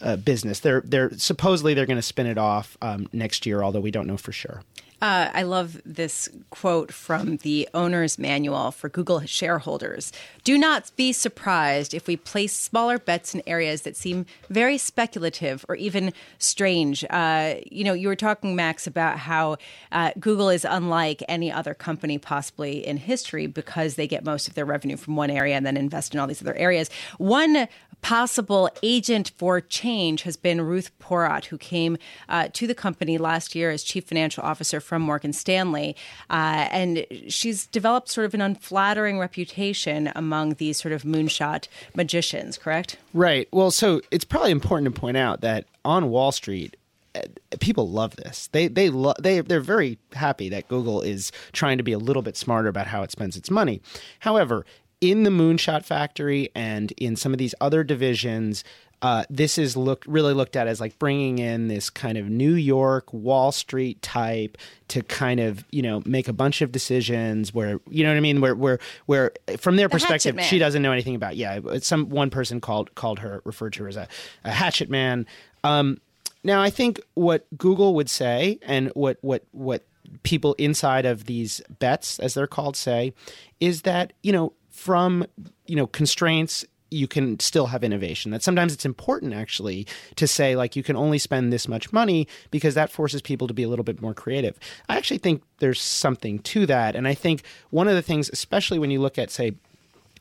uh, 0.00 0.16
business. 0.16 0.60
They're 0.60 0.82
they're 0.84 1.16
supposedly 1.16 1.74
they're 1.74 1.86
going 1.86 1.96
to 1.96 2.02
spin 2.02 2.26
it 2.26 2.38
off 2.38 2.76
um, 2.82 3.08
next 3.12 3.46
year, 3.46 3.62
although 3.62 3.80
we 3.80 3.92
don't 3.92 4.08
know 4.08 4.16
for 4.16 4.32
sure. 4.32 4.62
Uh, 5.02 5.30
I 5.34 5.42
love 5.42 5.80
this 5.84 6.28
quote 6.50 6.92
from 6.92 7.38
the 7.38 7.68
owner's 7.74 8.18
manual 8.18 8.70
for 8.70 8.88
Google 8.88 9.20
shareholders. 9.26 10.12
Do 10.44 10.56
not 10.56 10.90
be 10.96 11.12
surprised 11.12 11.92
if 11.94 12.06
we 12.06 12.16
place 12.16 12.52
smaller 12.54 12.98
bets 12.98 13.34
in 13.34 13.42
areas 13.46 13.82
that 13.82 13.96
seem 13.96 14.24
very 14.48 14.78
speculative 14.78 15.64
or 15.68 15.76
even 15.76 16.12
strange. 16.38 17.04
Uh, 17.10 17.56
you 17.70 17.84
know, 17.84 17.92
you 17.92 18.08
were 18.08 18.16
talking, 18.16 18.56
Max, 18.56 18.86
about 18.86 19.18
how 19.18 19.56
uh, 19.92 20.12
Google 20.18 20.48
is 20.48 20.64
unlike 20.64 21.22
any 21.28 21.52
other 21.52 21.74
company 21.74 22.16
possibly 22.16 22.86
in 22.86 22.96
history 22.96 23.46
because 23.46 23.96
they 23.96 24.06
get 24.06 24.24
most 24.24 24.48
of 24.48 24.54
their 24.54 24.64
revenue 24.64 24.96
from 24.96 25.16
one 25.16 25.30
area 25.30 25.54
and 25.54 25.66
then 25.66 25.76
invest 25.76 26.14
in 26.14 26.20
all 26.20 26.26
these 26.26 26.40
other 26.40 26.54
areas. 26.54 26.88
One 27.18 27.68
possible 28.04 28.68
agent 28.82 29.32
for 29.38 29.62
change 29.62 30.22
has 30.22 30.36
been 30.36 30.60
Ruth 30.60 30.90
Porat, 30.98 31.46
who 31.46 31.56
came 31.56 31.96
uh, 32.28 32.48
to 32.52 32.66
the 32.66 32.74
company 32.74 33.16
last 33.16 33.54
year 33.54 33.70
as 33.70 33.82
chief 33.82 34.04
financial 34.04 34.44
officer 34.44 34.78
from 34.84 35.02
Morgan 35.02 35.32
Stanley. 35.32 35.96
Uh, 36.30 36.68
and 36.70 37.06
she's 37.28 37.66
developed 37.66 38.08
sort 38.10 38.26
of 38.26 38.34
an 38.34 38.40
unflattering 38.40 39.18
reputation 39.18 40.12
among 40.14 40.54
these 40.54 40.80
sort 40.80 40.92
of 40.92 41.02
moonshot 41.02 41.66
magicians, 41.94 42.58
correct? 42.58 42.96
Right. 43.12 43.48
Well, 43.52 43.70
so 43.70 44.00
it's 44.10 44.24
probably 44.24 44.50
important 44.50 44.94
to 44.94 45.00
point 45.00 45.16
out 45.16 45.40
that 45.40 45.66
on 45.84 46.10
Wall 46.10 46.32
Street, 46.32 46.76
uh, 47.14 47.22
people 47.60 47.88
love 47.88 48.16
this. 48.16 48.48
They 48.48 48.66
they 48.66 48.90
lo- 48.90 49.14
they 49.20 49.40
they're 49.40 49.60
very 49.60 49.98
happy 50.14 50.48
that 50.48 50.68
Google 50.68 51.00
is 51.00 51.30
trying 51.52 51.78
to 51.78 51.84
be 51.84 51.92
a 51.92 51.98
little 51.98 52.22
bit 52.22 52.36
smarter 52.36 52.68
about 52.68 52.88
how 52.88 53.02
it 53.02 53.10
spends 53.12 53.36
its 53.36 53.50
money. 53.50 53.80
However, 54.20 54.66
in 55.00 55.22
the 55.22 55.30
Moonshot 55.30 55.84
Factory 55.84 56.50
and 56.54 56.92
in 56.96 57.14
some 57.14 57.32
of 57.32 57.38
these 57.38 57.54
other 57.60 57.84
divisions, 57.84 58.64
uh, 59.04 59.22
this 59.28 59.58
is 59.58 59.76
looked 59.76 60.06
really 60.06 60.32
looked 60.32 60.56
at 60.56 60.66
as 60.66 60.80
like 60.80 60.98
bringing 60.98 61.38
in 61.38 61.68
this 61.68 61.90
kind 61.90 62.16
of 62.16 62.30
New 62.30 62.54
York 62.54 63.12
Wall 63.12 63.52
Street 63.52 64.00
type 64.00 64.56
to 64.88 65.02
kind 65.02 65.40
of 65.40 65.62
you 65.70 65.82
know 65.82 66.02
make 66.06 66.26
a 66.26 66.32
bunch 66.32 66.62
of 66.62 66.72
decisions 66.72 67.52
where 67.52 67.80
you 67.90 68.02
know 68.02 68.08
what 68.08 68.16
I 68.16 68.20
mean 68.20 68.40
where 68.40 68.54
where 68.54 68.78
where 69.04 69.32
from 69.58 69.76
their 69.76 69.88
the 69.88 69.92
perspective 69.92 70.40
she 70.40 70.58
doesn't 70.58 70.80
know 70.80 70.90
anything 70.90 71.14
about 71.14 71.36
yeah 71.36 71.60
some 71.80 72.08
one 72.08 72.30
person 72.30 72.62
called 72.62 72.94
called 72.94 73.18
her 73.18 73.42
referred 73.44 73.74
to 73.74 73.82
her 73.82 73.90
as 73.90 73.96
a, 73.96 74.08
a 74.42 74.50
hatchet 74.50 74.88
man. 74.88 75.26
Um, 75.64 75.98
now 76.42 76.62
I 76.62 76.70
think 76.70 76.98
what 77.12 77.44
Google 77.58 77.94
would 77.96 78.08
say 78.08 78.58
and 78.62 78.88
what 78.94 79.18
what 79.20 79.44
what 79.52 79.84
people 80.22 80.54
inside 80.54 81.04
of 81.04 81.26
these 81.26 81.60
bets 81.78 82.18
as 82.20 82.32
they're 82.32 82.46
called 82.46 82.74
say 82.74 83.12
is 83.60 83.82
that 83.82 84.14
you 84.22 84.32
know 84.32 84.54
from 84.70 85.26
you 85.66 85.76
know 85.76 85.86
constraints 85.86 86.64
you 86.94 87.08
can 87.08 87.38
still 87.40 87.66
have 87.66 87.84
innovation. 87.84 88.30
That 88.30 88.42
sometimes 88.42 88.72
it's 88.72 88.86
important 88.86 89.34
actually 89.34 89.86
to 90.16 90.26
say 90.26 90.56
like 90.56 90.76
you 90.76 90.82
can 90.82 90.96
only 90.96 91.18
spend 91.18 91.52
this 91.52 91.68
much 91.68 91.92
money 91.92 92.28
because 92.50 92.74
that 92.74 92.90
forces 92.90 93.20
people 93.20 93.48
to 93.48 93.54
be 93.54 93.62
a 93.62 93.68
little 93.68 93.84
bit 93.84 94.00
more 94.00 94.14
creative. 94.14 94.58
I 94.88 94.96
actually 94.96 95.18
think 95.18 95.42
there's 95.58 95.80
something 95.80 96.38
to 96.40 96.66
that, 96.66 96.94
and 96.96 97.08
I 97.08 97.14
think 97.14 97.42
one 97.70 97.88
of 97.88 97.94
the 97.94 98.02
things, 98.02 98.30
especially 98.32 98.78
when 98.78 98.90
you 98.90 99.00
look 99.00 99.18
at 99.18 99.30
say 99.30 99.54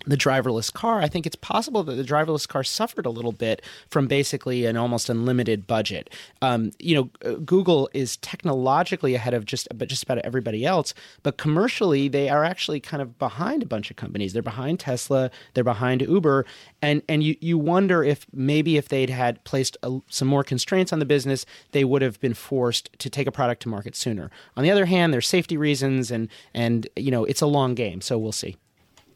the 0.05 0.17
driverless 0.17 0.71
car, 0.71 1.01
I 1.01 1.07
think 1.07 1.25
it's 1.25 1.35
possible 1.35 1.83
that 1.83 1.93
the 1.95 2.03
driverless 2.03 2.47
car 2.47 2.63
suffered 2.63 3.05
a 3.05 3.09
little 3.09 3.31
bit 3.31 3.61
from 3.89 4.07
basically 4.07 4.65
an 4.65 4.77
almost 4.77 5.09
unlimited 5.09 5.65
budget. 5.65 6.09
Um, 6.41 6.71
you 6.79 6.95
know, 6.95 7.09
uh, 7.25 7.35
Google 7.35 7.89
is 7.93 8.17
technologically 8.17 9.15
ahead 9.15 9.33
of 9.33 9.45
just 9.45 9.67
but 9.77 9.87
just 9.87 10.03
about 10.03 10.19
everybody 10.19 10.65
else, 10.65 10.93
but 11.23 11.37
commercially 11.37 12.07
they 12.07 12.29
are 12.29 12.43
actually 12.43 12.79
kind 12.79 13.01
of 13.01 13.17
behind 13.17 13.63
a 13.63 13.65
bunch 13.65 13.89
of 13.89 13.97
companies. 13.97 14.33
They're 14.33 14.41
behind 14.41 14.79
Tesla, 14.79 15.31
they're 15.53 15.63
behind 15.63 16.01
Uber, 16.01 16.45
and 16.81 17.01
and 17.07 17.23
you 17.23 17.35
you 17.39 17.57
wonder 17.57 18.03
if 18.03 18.25
maybe 18.33 18.77
if 18.77 18.89
they'd 18.89 19.09
had 19.09 19.43
placed 19.45 19.77
a, 19.83 19.99
some 20.09 20.27
more 20.27 20.43
constraints 20.43 20.91
on 20.91 20.99
the 20.99 21.05
business, 21.05 21.45
they 21.71 21.83
would 21.83 22.01
have 22.01 22.19
been 22.19 22.33
forced 22.33 22.89
to 22.99 23.09
take 23.09 23.27
a 23.27 23.31
product 23.31 23.61
to 23.63 23.69
market 23.69 23.95
sooner. 23.95 24.29
On 24.57 24.63
the 24.63 24.71
other 24.71 24.85
hand, 24.85 25.13
there's 25.13 25.27
safety 25.27 25.57
reasons, 25.57 26.11
and 26.11 26.27
and 26.53 26.87
you 26.97 27.11
know 27.11 27.23
it's 27.23 27.41
a 27.41 27.47
long 27.47 27.73
game, 27.73 28.01
so 28.01 28.17
we'll 28.17 28.31
see. 28.31 28.57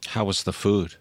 How 0.08 0.26
was 0.26 0.44
the 0.44 0.54
food? 0.54 0.96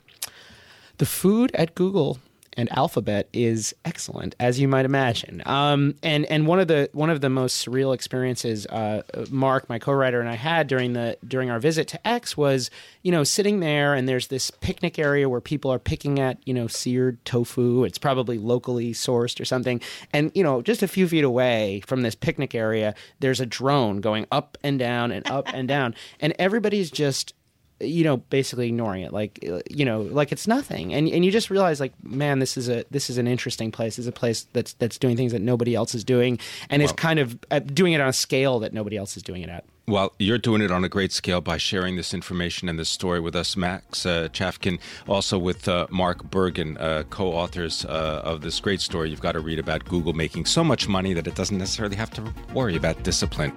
The 0.98 1.06
food 1.06 1.50
at 1.54 1.74
Google 1.74 2.18
and 2.56 2.72
Alphabet 2.72 3.28
is 3.32 3.74
excellent, 3.84 4.34
as 4.40 4.58
you 4.58 4.66
might 4.66 4.86
imagine. 4.86 5.42
Um, 5.44 5.94
and 6.02 6.24
and 6.26 6.46
one 6.46 6.58
of 6.58 6.68
the 6.68 6.88
one 6.92 7.10
of 7.10 7.20
the 7.20 7.28
most 7.28 7.64
surreal 7.64 7.94
experiences 7.94 8.66
uh, 8.66 9.02
Mark, 9.30 9.68
my 9.68 9.78
co-writer, 9.78 10.20
and 10.20 10.28
I 10.28 10.34
had 10.34 10.66
during 10.66 10.94
the 10.94 11.18
during 11.26 11.50
our 11.50 11.60
visit 11.60 11.86
to 11.88 12.08
X 12.08 12.36
was, 12.36 12.70
you 13.02 13.12
know, 13.12 13.24
sitting 13.24 13.60
there 13.60 13.94
and 13.94 14.08
there's 14.08 14.28
this 14.28 14.50
picnic 14.50 14.98
area 14.98 15.28
where 15.28 15.40
people 15.40 15.70
are 15.70 15.78
picking 15.78 16.18
at, 16.18 16.38
you 16.46 16.54
know, 16.54 16.66
seared 16.66 17.22
tofu. 17.24 17.84
It's 17.84 17.98
probably 17.98 18.38
locally 18.38 18.92
sourced 18.92 19.38
or 19.38 19.44
something. 19.44 19.80
And 20.12 20.32
you 20.34 20.42
know, 20.42 20.62
just 20.62 20.82
a 20.82 20.88
few 20.88 21.06
feet 21.06 21.24
away 21.24 21.82
from 21.86 22.02
this 22.02 22.14
picnic 22.14 22.54
area, 22.54 22.94
there's 23.20 23.40
a 23.40 23.46
drone 23.46 24.00
going 24.00 24.26
up 24.32 24.56
and 24.62 24.78
down 24.78 25.12
and 25.12 25.28
up 25.30 25.46
and 25.52 25.68
down, 25.68 25.94
and 26.20 26.34
everybody's 26.38 26.90
just 26.90 27.34
you 27.80 28.04
know 28.04 28.18
basically 28.18 28.68
ignoring 28.68 29.02
it. 29.02 29.12
Like 29.12 29.44
you 29.70 29.84
know 29.84 30.02
like 30.02 30.32
it's 30.32 30.46
nothing. 30.46 30.94
And 30.94 31.08
and 31.08 31.24
you 31.24 31.30
just 31.30 31.50
realize 31.50 31.80
like 31.80 31.92
man 32.02 32.38
this 32.38 32.56
is 32.56 32.68
a 32.68 32.84
this 32.90 33.10
is 33.10 33.18
an 33.18 33.26
interesting 33.26 33.70
place. 33.70 33.98
It's 33.98 34.08
a 34.08 34.12
place 34.12 34.46
that's 34.52 34.74
that's 34.74 34.98
doing 34.98 35.16
things 35.16 35.32
that 35.32 35.42
nobody 35.42 35.74
else 35.74 35.94
is 35.94 36.04
doing. 36.04 36.38
And 36.70 36.80
well, 36.80 36.90
is 36.90 36.92
kind 36.92 37.18
of 37.18 37.38
uh, 37.50 37.60
doing 37.60 37.92
it 37.92 38.00
on 38.00 38.08
a 38.08 38.12
scale 38.12 38.58
that 38.60 38.72
nobody 38.72 38.96
else 38.96 39.16
is 39.16 39.22
doing 39.22 39.42
it 39.42 39.48
at. 39.48 39.64
Well, 39.88 40.12
you're 40.18 40.38
doing 40.38 40.62
it 40.62 40.72
on 40.72 40.82
a 40.82 40.88
great 40.88 41.12
scale 41.12 41.40
by 41.40 41.58
sharing 41.58 41.94
this 41.94 42.12
information 42.12 42.68
and 42.68 42.76
this 42.76 42.88
story 42.88 43.20
with 43.20 43.36
us, 43.36 43.56
Max 43.56 44.04
uh, 44.04 44.26
Chafkin, 44.32 44.80
also 45.06 45.38
with 45.38 45.68
uh, 45.68 45.86
Mark 45.90 46.28
Bergen, 46.28 46.76
uh, 46.78 47.04
co 47.08 47.28
authors 47.28 47.84
uh, 47.84 48.20
of 48.24 48.40
this 48.40 48.58
great 48.58 48.80
story. 48.80 49.10
You've 49.10 49.20
got 49.20 49.32
to 49.32 49.40
read 49.40 49.60
about 49.60 49.84
Google 49.84 50.12
making 50.12 50.46
so 50.46 50.64
much 50.64 50.88
money 50.88 51.12
that 51.12 51.28
it 51.28 51.36
doesn't 51.36 51.56
necessarily 51.56 51.94
have 51.94 52.10
to 52.10 52.34
worry 52.52 52.74
about 52.74 53.04
discipline. 53.04 53.52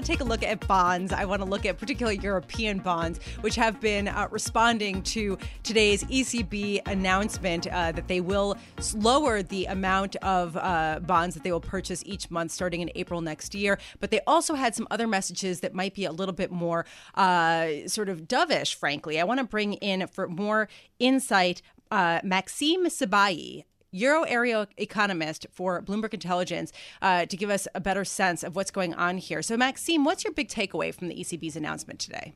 To 0.00 0.06
take 0.06 0.20
a 0.20 0.24
look 0.24 0.42
at 0.42 0.66
bonds. 0.66 1.12
I 1.12 1.26
want 1.26 1.42
to 1.42 1.48
look 1.48 1.66
at 1.66 1.76
particularly 1.76 2.18
European 2.22 2.78
bonds, 2.78 3.20
which 3.42 3.54
have 3.56 3.82
been 3.82 4.08
uh, 4.08 4.28
responding 4.30 5.02
to 5.02 5.36
today's 5.62 6.04
ECB 6.04 6.80
announcement 6.86 7.66
uh, 7.66 7.92
that 7.92 8.08
they 8.08 8.22
will 8.22 8.56
lower 8.94 9.42
the 9.42 9.66
amount 9.66 10.16
of 10.16 10.56
uh, 10.56 11.00
bonds 11.02 11.34
that 11.34 11.44
they 11.44 11.52
will 11.52 11.60
purchase 11.60 12.02
each 12.06 12.30
month 12.30 12.50
starting 12.50 12.80
in 12.80 12.90
April 12.94 13.20
next 13.20 13.54
year. 13.54 13.78
But 14.00 14.10
they 14.10 14.20
also 14.26 14.54
had 14.54 14.74
some 14.74 14.88
other 14.90 15.06
messages 15.06 15.60
that 15.60 15.74
might 15.74 15.92
be 15.92 16.06
a 16.06 16.12
little 16.12 16.34
bit 16.34 16.50
more 16.50 16.86
uh, 17.16 17.86
sort 17.86 18.08
of 18.08 18.22
dovish, 18.22 18.74
frankly. 18.74 19.20
I 19.20 19.24
want 19.24 19.38
to 19.40 19.44
bring 19.44 19.74
in 19.74 20.06
for 20.06 20.26
more 20.28 20.70
insight 20.98 21.60
uh, 21.90 22.20
Maxime 22.22 22.86
Sbaihi, 22.86 23.64
euro 23.92 24.22
area 24.22 24.68
economist 24.76 25.46
for 25.50 25.82
Bloomberg 25.82 26.14
Intelligence 26.14 26.72
uh, 27.02 27.26
to 27.26 27.36
give 27.36 27.50
us 27.50 27.66
a 27.74 27.80
better 27.80 28.04
sense 28.04 28.42
of 28.42 28.56
what's 28.56 28.70
going 28.70 28.94
on 28.94 29.18
here. 29.18 29.42
So, 29.42 29.56
Maxime, 29.56 30.04
what's 30.04 30.24
your 30.24 30.32
big 30.32 30.48
takeaway 30.48 30.94
from 30.94 31.08
the 31.08 31.14
ECB's 31.14 31.56
announcement 31.56 31.98
today? 31.98 32.34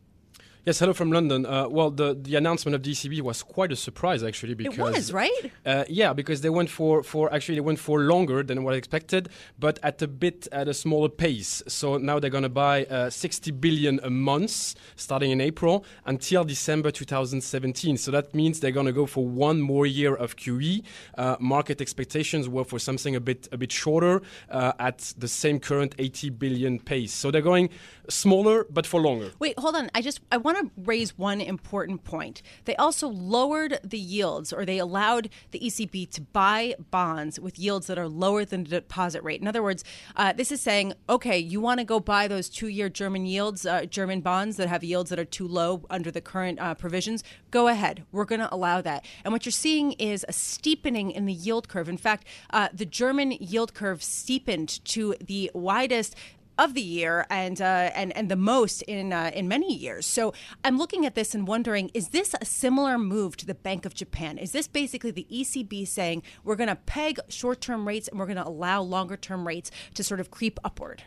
Yes, 0.67 0.79
hello 0.79 0.95
from 0.95 1.13
London. 1.13 1.45
Uh, 1.45 1.69
well, 1.69 1.91
the, 1.91 2.19
the 2.19 2.37
announcement 2.37 2.75
of 2.75 2.81
ECB 2.81 3.21
was 3.21 3.43
quite 3.43 3.71
a 3.71 3.77
surprise, 3.77 4.23
actually. 4.23 4.55
Because, 4.55 4.79
it 4.79 4.81
was, 4.81 5.13
right? 5.13 5.53
Uh, 5.67 5.85
yeah, 5.91 6.15
because 6.15 6.41
they 6.41 6.49
went 6.49 6.71
for, 6.71 7.03
for 7.03 7.31
actually 7.35 7.57
they 7.57 7.61
went 7.61 7.79
for 7.79 8.01
longer 8.01 8.43
than 8.43 8.65
what 8.65 8.73
I 8.73 8.79
expected, 8.79 9.29
but 9.59 9.79
at 9.83 10.01
a 10.01 10.09
bit 10.09 10.49
at 10.53 10.67
a 10.67 10.73
smaller 10.73 11.11
pace. 11.11 11.63
So 11.69 11.99
now 11.99 12.19
they're 12.19 12.31
going 12.31 12.45
to 12.45 12.49
buy 12.49 12.87
uh, 12.87 13.11
60 13.11 13.51
billion 13.51 14.01
a 14.03 14.09
month 14.09 14.75
starting 14.97 15.33
in 15.33 15.43
April 15.43 15.85
until 16.07 16.45
December 16.45 16.91
2017. 16.91 17.99
So 17.99 18.11
that 18.13 18.35
means 18.35 18.61
they're 18.61 18.71
going 18.71 18.87
to 18.87 18.93
go 18.93 19.05
for 19.05 19.27
one 19.27 19.61
more 19.61 19.85
year 19.85 20.15
of 20.15 20.37
QE. 20.37 20.83
Uh, 21.19 21.37
market 21.41 21.83
expectations 21.83 22.49
were 22.49 22.65
for 22.65 22.79
something 22.79 23.15
a 23.15 23.21
bit 23.21 23.49
a 23.53 23.59
bit 23.59 23.71
shorter 23.71 24.23
uh, 24.49 24.73
at 24.79 25.13
the 25.19 25.29
same 25.29 25.61
current 25.61 25.95
80 25.99 26.31
billion 26.31 26.79
pace. 26.79 27.13
So 27.13 27.31
they're 27.31 27.43
going 27.43 27.69
smaller 28.09 28.65
but 28.71 28.87
for 28.87 29.03
longer. 29.03 29.31
Wait, 29.39 29.59
hold 29.59 29.77
on. 29.77 29.91
I 29.95 30.01
just 30.01 30.21
I 30.33 30.39
want 30.39 30.54
to 30.57 30.71
raise 30.77 31.17
one 31.19 31.41
important 31.41 32.05
point. 32.05 32.43
They 32.65 32.77
also 32.77 33.09
lowered 33.09 33.79
the 33.83 33.99
yields, 33.99 34.53
or 34.53 34.65
they 34.65 34.79
allowed 34.79 35.29
the 35.51 35.61
ECB 35.61 36.11
to 36.13 36.21
buy 36.21 36.75
bonds 36.91 37.41
with 37.41 37.59
yields 37.59 37.87
that 37.87 37.99
are 37.99 38.09
lower 38.09 38.45
than 38.45 38.65
the 38.65 38.71
deposit 38.71 39.23
rate. 39.23 39.41
In 39.41 39.49
other 39.49 39.63
words, 39.63 39.85
uh, 40.17 40.33
this 40.33 40.53
is 40.53 40.61
saying, 40.61 40.95
okay, 41.09 41.39
you 41.39 41.61
want 41.61 41.81
to 41.81 41.85
go 41.85 42.01
buy 42.01 42.29
those 42.29 42.49
two-year 42.49 42.89
German 42.89 43.27
yields, 43.27 43.67
uh, 43.67 43.85
German 43.85 44.21
bonds 44.21 44.57
that 44.57 44.69
have 44.69 44.85
yields 44.85 45.11
that 45.11 45.19
are 45.19 45.25
too 45.25 45.47
low 45.47 45.85
under 45.91 46.11
the 46.11 46.21
current 46.21 46.61
uh, 46.61 46.75
provisions. 46.75 47.25
Go 47.51 47.69
ahead. 47.69 48.05
We're 48.13 48.25
going 48.25 48.41
to 48.41 48.53
allow 48.55 48.81
that. 48.81 49.05
And 49.25 49.33
what 49.33 49.45
you're 49.45 49.53
seeing 49.53 49.93
is 49.93 50.25
a 50.29 50.33
steepening 50.33 51.11
in 51.11 51.27
the 51.27 51.33
yield 51.33 51.69
curve. 51.69 51.89
In 51.89 51.97
fact, 51.97 52.27
uh, 52.51 52.69
the 52.73 52.87
German 52.87 53.33
yield 53.33 53.75
curve 53.75 54.03
steepened 54.03 54.85
to 54.87 55.15
the 55.21 55.51
widest 55.55 56.15
of 56.59 56.75
the 56.75 56.83
year 56.83 57.27
and 57.31 57.61
uh, 57.61 57.91
and 57.95 58.17
and 58.17 58.31
the 58.31 58.37
most 58.37 58.83
in 58.83 59.13
uh, 59.13 59.31
in 59.35 59.49
many 59.49 59.75
years. 59.75 60.07
So 60.07 60.33
I'm 60.65 60.79
looking 60.79 61.07
at 61.07 61.15
this 61.15 61.35
and 61.35 61.47
wondering: 61.47 61.91
Is 61.95 62.09
this 62.09 62.35
a 62.41 62.45
similar 62.45 62.99
move 62.99 63.37
to 63.39 63.47
the 63.47 63.55
Bank 63.55 63.85
of 63.85 63.95
Japan? 63.95 64.39
Is 64.39 64.53
this 64.53 64.69
basically 64.69 65.11
the 65.11 65.27
ECB 65.33 65.87
saying 65.87 66.23
we're 66.43 66.57
going 66.57 66.69
to 66.69 66.77
peg 66.77 67.19
short-term 67.29 67.87
rates 67.87 68.09
and 68.09 68.19
we're 68.19 68.27
going 68.27 68.37
to 68.37 68.47
allow 68.47 68.83
longer-term 68.83 69.47
rates 69.47 69.71
to 69.95 70.05
sort 70.05 70.21
of 70.21 70.31
creep 70.31 70.59
upward? 70.65 71.05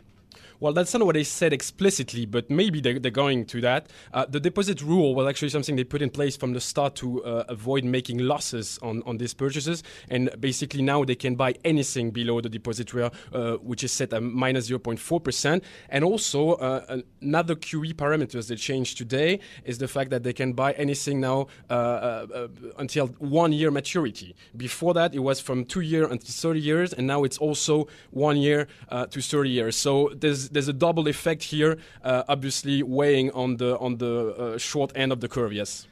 Well, 0.59 0.73
that's 0.73 0.91
not 0.91 1.05
what 1.05 1.13
they 1.13 1.23
said 1.23 1.53
explicitly, 1.53 2.25
but 2.25 2.49
maybe 2.49 2.81
they're, 2.81 2.97
they're 2.97 3.11
going 3.11 3.45
to 3.45 3.61
that. 3.61 3.89
Uh, 4.11 4.25
the 4.27 4.39
deposit 4.39 4.81
rule 4.81 5.13
was 5.13 5.27
actually 5.27 5.49
something 5.49 5.75
they 5.75 5.83
put 5.83 6.01
in 6.01 6.09
place 6.09 6.35
from 6.35 6.53
the 6.53 6.61
start 6.61 6.95
to 6.95 7.23
uh, 7.23 7.43
avoid 7.47 7.83
making 7.83 8.17
losses 8.17 8.79
on, 8.81 9.03
on 9.05 9.17
these 9.17 9.35
purchases. 9.35 9.83
And 10.09 10.31
basically 10.39 10.81
now 10.81 11.03
they 11.03 11.13
can 11.13 11.35
buy 11.35 11.53
anything 11.63 12.09
below 12.09 12.41
the 12.41 12.49
deposit 12.49 12.91
rate, 12.95 13.11
uh, 13.33 13.53
which 13.57 13.83
is 13.83 13.91
set 13.91 14.13
at 14.13 14.23
minus 14.23 14.67
0.4%. 14.67 15.61
And 15.89 16.03
also 16.03 16.53
uh, 16.53 17.01
another 17.21 17.53
QE 17.55 17.93
parameters 17.93 18.47
they 18.47 18.55
changed 18.55 18.97
today 18.97 19.39
is 19.63 19.77
the 19.77 19.87
fact 19.87 20.09
that 20.09 20.23
they 20.23 20.33
can 20.33 20.53
buy 20.53 20.71
anything 20.73 21.19
now 21.21 21.47
uh, 21.69 21.73
uh, 21.73 22.47
until 22.79 23.07
one 23.19 23.53
year 23.53 23.69
maturity. 23.69 24.35
Before 24.55 24.95
that, 24.95 25.13
it 25.13 25.19
was 25.19 25.39
from 25.39 25.65
two 25.65 25.81
years 25.81 26.09
until 26.09 26.31
30 26.31 26.59
years, 26.59 26.93
and 26.93 27.05
now 27.05 27.23
it's 27.23 27.37
also 27.37 27.87
one 28.09 28.37
year 28.37 28.67
to 28.89 29.21
30 29.21 29.49
years. 29.49 29.75
So 29.75 30.11
there's 30.15 30.46
there's 30.49 30.67
a 30.67 30.73
double 30.73 31.07
effect 31.07 31.43
here, 31.43 31.77
uh, 32.03 32.23
obviously 32.27 32.83
weighing 32.83 33.31
on 33.31 33.57
the 33.57 33.77
on 33.79 33.97
the 33.97 34.35
uh, 34.35 34.57
short 34.57 34.91
end 34.95 35.11
of 35.11 35.21
the 35.21 35.27
curve. 35.27 35.53
Yes. 35.53 35.87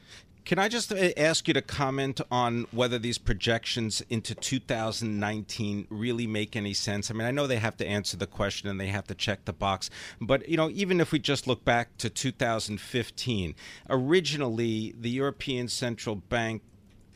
Can 0.46 0.60
I 0.60 0.68
just 0.68 0.92
uh, 0.92 1.10
ask 1.16 1.48
you 1.48 1.54
to 1.54 1.60
comment 1.60 2.20
on 2.30 2.68
whether 2.70 3.00
these 3.00 3.18
projections 3.18 4.00
into 4.08 4.32
2019 4.32 5.88
really 5.90 6.28
make 6.28 6.54
any 6.54 6.72
sense? 6.72 7.10
I 7.10 7.14
mean, 7.14 7.26
I 7.26 7.32
know 7.32 7.48
they 7.48 7.56
have 7.56 7.76
to 7.78 7.86
answer 7.86 8.16
the 8.16 8.28
question 8.28 8.68
and 8.68 8.80
they 8.80 8.86
have 8.86 9.08
to 9.08 9.14
check 9.16 9.44
the 9.44 9.52
box, 9.52 9.90
but 10.20 10.48
you 10.48 10.56
know, 10.56 10.70
even 10.70 11.00
if 11.00 11.10
we 11.10 11.18
just 11.18 11.48
look 11.48 11.64
back 11.64 11.98
to 11.98 12.08
2015, 12.08 13.56
originally 13.90 14.94
the 14.96 15.10
European 15.10 15.66
Central 15.66 16.14
Bank 16.14 16.62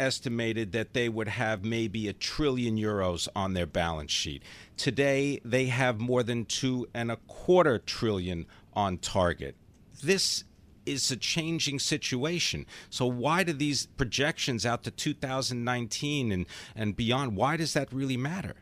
estimated 0.01 0.73
that 0.73 0.95
they 0.95 1.09
would 1.09 1.29
have 1.29 1.65
maybe 1.65 2.09
a 2.09 2.13
trillion 2.13 2.77
euros 2.77 3.29
on 3.37 3.53
their 3.53 3.67
balance 3.67 4.11
sheet. 4.11 4.43
Today, 4.77 5.41
they 5.45 5.67
have 5.67 6.01
more 6.01 6.23
than 6.23 6.47
two 6.47 6.89
and 6.95 7.13
a 7.13 7.17
quarter 7.29 7.79
trillion 7.79 8.47
on 8.73 8.99
target. 8.99 9.55
This 10.03 10.45
is 10.87 11.11
a 11.11 11.17
changing 11.17 11.79
situation. 11.79 12.67
So 12.89 13.07
why 13.07 13.45
do 13.45 13.53
these 13.53 13.87
projections 13.87 14.65
out 14.65 14.83
to 14.85 14.91
2019 14.91 16.33
and, 16.33 16.47
and 16.75 16.97
beyond, 16.97 17.37
why 17.37 17.57
does 17.57 17.75
that 17.75 17.93
really 17.93 18.17
matter? 18.17 18.57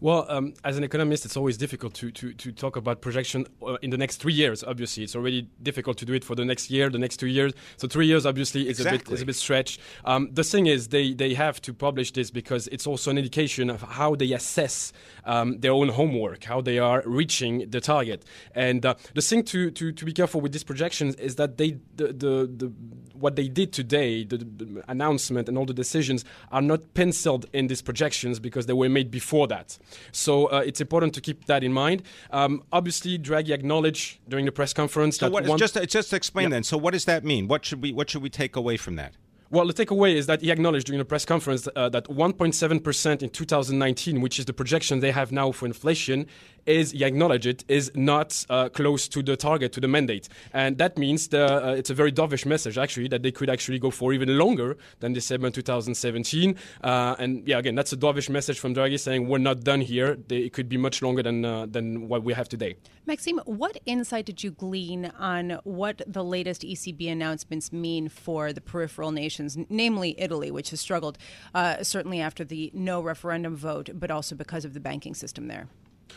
Well, 0.00 0.26
um, 0.28 0.54
as 0.64 0.76
an 0.76 0.84
economist, 0.84 1.24
it's 1.24 1.36
always 1.36 1.56
difficult 1.56 1.94
to, 1.94 2.10
to, 2.10 2.32
to 2.32 2.52
talk 2.52 2.76
about 2.76 3.00
projection 3.00 3.46
uh, 3.62 3.74
in 3.82 3.90
the 3.90 3.98
next 3.98 4.16
three 4.16 4.32
years. 4.32 4.62
Obviously, 4.64 5.04
it's 5.04 5.16
already 5.16 5.48
difficult 5.62 5.98
to 5.98 6.04
do 6.04 6.12
it 6.12 6.24
for 6.24 6.34
the 6.34 6.44
next 6.44 6.70
year, 6.70 6.90
the 6.90 6.98
next 6.98 7.18
two 7.18 7.26
years. 7.26 7.52
So 7.76 7.88
three 7.88 8.06
years, 8.06 8.26
obviously, 8.26 8.68
is 8.68 8.80
exactly. 8.80 8.96
a 8.96 8.98
bit 9.00 9.12
is 9.12 9.22
a 9.22 9.26
bit 9.26 9.36
stretched. 9.36 9.80
Um, 10.04 10.28
the 10.32 10.44
thing 10.44 10.66
is, 10.66 10.88
they 10.88 11.14
they 11.14 11.34
have 11.34 11.60
to 11.62 11.74
publish 11.74 12.12
this 12.12 12.30
because 12.30 12.68
it's 12.68 12.86
also 12.86 13.10
an 13.10 13.18
indication 13.18 13.70
of 13.70 13.82
how 13.82 14.14
they 14.14 14.32
assess 14.32 14.92
um, 15.24 15.58
their 15.60 15.72
own 15.72 15.88
homework, 15.88 16.44
how 16.44 16.60
they 16.60 16.78
are 16.78 17.02
reaching 17.06 17.68
the 17.70 17.80
target. 17.80 18.24
And 18.54 18.84
uh, 18.84 18.94
the 19.14 19.22
thing 19.22 19.42
to, 19.44 19.70
to, 19.70 19.92
to 19.92 20.04
be 20.04 20.12
careful 20.12 20.40
with 20.40 20.52
these 20.52 20.64
projections 20.64 21.14
is 21.16 21.36
that 21.36 21.58
they 21.58 21.78
the, 21.96 22.08
the, 22.08 22.50
the 22.56 22.72
what 23.14 23.36
they 23.36 23.48
did 23.48 23.72
today, 23.72 24.24
the, 24.24 24.38
the 24.38 24.84
announcement 24.88 25.48
and 25.48 25.56
all 25.58 25.66
the 25.66 25.74
decisions 25.74 26.24
are 26.52 26.62
not 26.62 26.94
penciled 26.94 27.46
in 27.52 27.66
these 27.66 27.82
projections 27.82 28.38
because 28.38 28.66
they 28.66 28.72
were 28.72 28.88
made 28.88 29.10
before 29.10 29.46
that. 29.48 29.75
So 30.12 30.46
uh, 30.46 30.62
it's 30.66 30.80
important 30.80 31.14
to 31.14 31.20
keep 31.20 31.46
that 31.46 31.62
in 31.62 31.72
mind. 31.72 32.02
Um, 32.30 32.62
obviously, 32.72 33.18
Draghi 33.18 33.50
acknowledged 33.50 34.18
during 34.28 34.44
the 34.44 34.52
press 34.52 34.72
conference 34.72 35.18
so 35.18 35.26
that 35.26 35.32
what, 35.32 35.46
one, 35.46 35.58
just 35.58 35.76
just 35.88 36.12
explain 36.12 36.44
yeah. 36.44 36.56
then. 36.56 36.62
So 36.62 36.76
what 36.76 36.92
does 36.92 37.04
that 37.06 37.24
mean? 37.24 37.48
What 37.48 37.64
should 37.64 37.82
we 37.82 37.92
what 37.92 38.10
should 38.10 38.22
we 38.22 38.30
take 38.30 38.56
away 38.56 38.76
from 38.76 38.96
that? 38.96 39.14
Well, 39.48 39.66
the 39.66 39.72
takeaway 39.72 40.14
is 40.14 40.26
that 40.26 40.42
he 40.42 40.50
acknowledged 40.50 40.86
during 40.86 41.00
a 41.00 41.04
press 41.04 41.24
conference 41.24 41.68
uh, 41.76 41.88
that 41.90 42.06
1.7% 42.06 43.22
in 43.22 43.30
2019, 43.30 44.20
which 44.20 44.40
is 44.40 44.44
the 44.44 44.52
projection 44.52 44.98
they 44.98 45.12
have 45.12 45.30
now 45.30 45.52
for 45.52 45.66
inflation, 45.66 46.26
is, 46.66 46.92
he 46.92 47.04
acknowledged 47.04 47.46
it, 47.46 47.64
is 47.68 47.90
not 47.94 48.44
uh, 48.50 48.68
close 48.68 49.08
to 49.08 49.22
the 49.22 49.36
target, 49.36 49.72
to 49.72 49.80
the 49.80 49.88
mandate. 49.88 50.28
And 50.52 50.78
that 50.78 50.98
means 50.98 51.28
the, 51.28 51.68
uh, 51.68 51.72
it's 51.72 51.90
a 51.90 51.94
very 51.94 52.12
dovish 52.12 52.44
message, 52.44 52.78
actually, 52.78 53.08
that 53.08 53.22
they 53.22 53.32
could 53.32 53.48
actually 53.48 53.78
go 53.78 53.90
for 53.90 54.12
even 54.12 54.38
longer 54.38 54.76
than 55.00 55.12
December 55.12 55.50
2017. 55.50 56.56
Uh, 56.82 57.16
and 57.18 57.46
yeah, 57.46 57.58
again, 57.58 57.74
that's 57.74 57.92
a 57.92 57.96
dovish 57.96 58.28
message 58.28 58.58
from 58.58 58.74
Draghi 58.74 58.98
saying 58.98 59.28
we're 59.28 59.38
not 59.38 59.64
done 59.64 59.80
here. 59.80 60.16
They, 60.28 60.38
it 60.38 60.52
could 60.52 60.68
be 60.68 60.76
much 60.76 61.02
longer 61.02 61.22
than, 61.22 61.44
uh, 61.44 61.66
than 61.66 62.08
what 62.08 62.24
we 62.24 62.32
have 62.34 62.48
today. 62.48 62.76
Maxime, 63.06 63.38
what 63.44 63.78
insight 63.86 64.26
did 64.26 64.42
you 64.42 64.50
glean 64.50 65.12
on 65.18 65.60
what 65.64 66.02
the 66.06 66.24
latest 66.24 66.62
ECB 66.62 67.10
announcements 67.10 67.72
mean 67.72 68.08
for 68.08 68.52
the 68.52 68.60
peripheral 68.60 69.12
nations, 69.12 69.56
namely 69.68 70.14
Italy, 70.18 70.50
which 70.50 70.70
has 70.70 70.80
struggled 70.80 71.16
uh, 71.54 71.82
certainly 71.82 72.20
after 72.20 72.44
the 72.44 72.70
no 72.74 73.00
referendum 73.00 73.54
vote, 73.56 73.90
but 73.94 74.10
also 74.10 74.34
because 74.34 74.64
of 74.64 74.74
the 74.74 74.80
banking 74.80 75.14
system 75.14 75.46
there? 75.48 75.68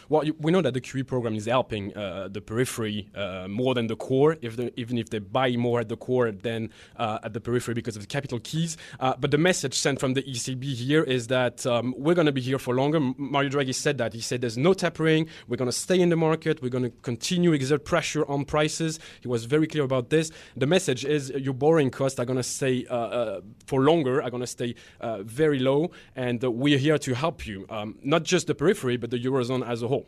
Well, 0.10 0.24
we 0.40 0.52
know 0.52 0.62
that 0.62 0.74
the 0.74 0.82
QE 0.82 1.06
program 1.06 1.36
is 1.36 1.46
helping 1.46 1.96
uh, 1.96 2.30
the 2.32 2.42
periphery 2.42 3.10
uh, 3.16 3.48
more 3.48 3.74
than 3.74 3.88
the 3.88 3.96
core, 3.96 4.38
if 4.42 4.60
even 4.76 4.98
if 4.98 5.10
they 5.10 5.20
buy 5.20 5.56
more 5.56 5.80
at 5.80 5.90
the 5.90 5.98
core 5.98 6.32
than 6.32 6.70
uh, 6.96 7.20
at 7.24 7.34
the 7.34 7.42
periphery 7.42 7.74
because 7.74 7.96
of 7.96 8.02
the 8.02 8.08
capital 8.08 8.40
keys. 8.40 8.78
Uh, 9.00 9.16
but 9.20 9.32
the 9.32 9.38
message 9.38 9.74
sent 9.74 10.00
from 10.00 10.14
the 10.14 10.24
ECB 10.24 10.64
here 10.64 11.04
is 11.04 11.28
that 11.28 11.66
um, 11.66 11.94
we're 11.98 12.16
going 12.16 12.26
to 12.26 12.32
be 12.32 12.42
here 12.42 12.60
for 12.60 12.74
longer. 12.76 13.00
Mario 13.00 13.50
Draghi 13.50 13.74
said 13.74 13.98
that. 13.98 14.14
He 14.14 14.22
said 14.22 14.42
there's 14.42 14.58
no 14.58 14.74
tapering. 14.74 15.28
We're 15.48 15.58
going 15.58 15.70
to 15.70 15.78
stay 15.78 16.00
in 16.00 16.10
the 16.10 16.16
market. 16.16 16.62
We're 16.62 16.70
going 16.70 16.86
to 16.86 16.94
continue 17.02 17.54
exert 17.54 17.86
pressure 17.86 18.26
on 18.30 18.46
prices. 18.46 19.00
He 19.22 19.28
was 19.28 19.46
very 19.46 19.68
clear 19.68 19.84
about 19.84 20.10
this. 20.10 20.32
The 20.56 20.68
message 20.68 21.06
is 21.06 21.30
your 21.30 21.54
borrowing 21.54 21.92
costs 21.92 22.20
are 22.20 22.26
going 22.26 22.38
to 22.38 22.44
stay 22.44 22.86
uh, 22.88 22.96
uh, 22.96 23.42
for 23.66 23.82
longer, 23.82 24.22
are 24.22 24.30
going 24.30 24.42
to 24.42 24.48
stay 24.48 24.76
very 25.22 25.60
low, 25.60 25.92
and 26.16 26.42
we're 26.44 26.78
here 26.78 26.98
to 26.98 27.14
help 27.14 27.46
you. 27.46 27.66
Um, 27.70 27.98
not 28.04 28.24
just 28.24 28.48
the 28.48 28.56
periphery, 28.56 28.98
but 28.98 29.10
the 29.10 29.20
eurozone 29.20 29.68
as 29.68 29.79
a 29.84 29.88
whole. 29.88 30.08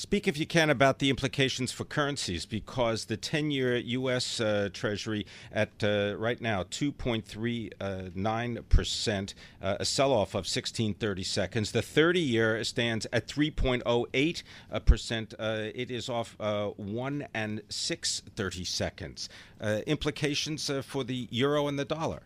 Speak, 0.00 0.26
if 0.26 0.38
you 0.38 0.46
can, 0.46 0.70
about 0.70 0.98
the 0.98 1.10
implications 1.10 1.72
for 1.72 1.84
currencies 1.84 2.46
because 2.46 3.04
the 3.04 3.18
10 3.18 3.50
year 3.50 3.76
U.S. 3.76 4.40
Uh, 4.40 4.70
Treasury 4.72 5.26
at 5.52 5.84
uh, 5.84 6.14
right 6.16 6.40
now 6.40 6.62
2.39%, 6.62 9.34
uh, 9.60 9.76
a 9.78 9.84
sell 9.84 10.10
off 10.10 10.30
of 10.30 10.46
1630 10.46 11.22
seconds. 11.22 11.72
The 11.72 11.82
30 11.82 12.18
year 12.18 12.64
stands 12.64 13.06
at 13.12 13.28
3.08%. 13.28 15.34
Uh, 15.38 15.70
it 15.74 15.90
is 15.90 16.08
off 16.08 16.34
uh, 16.40 16.68
1 16.68 17.26
and 17.34 17.60
6 17.68 18.22
30 18.34 18.64
seconds. 18.64 19.28
Uh, 19.60 19.80
implications 19.86 20.70
for 20.82 21.04
the 21.04 21.28
euro 21.30 21.68
and 21.68 21.78
the 21.78 21.84
dollar. 21.84 22.22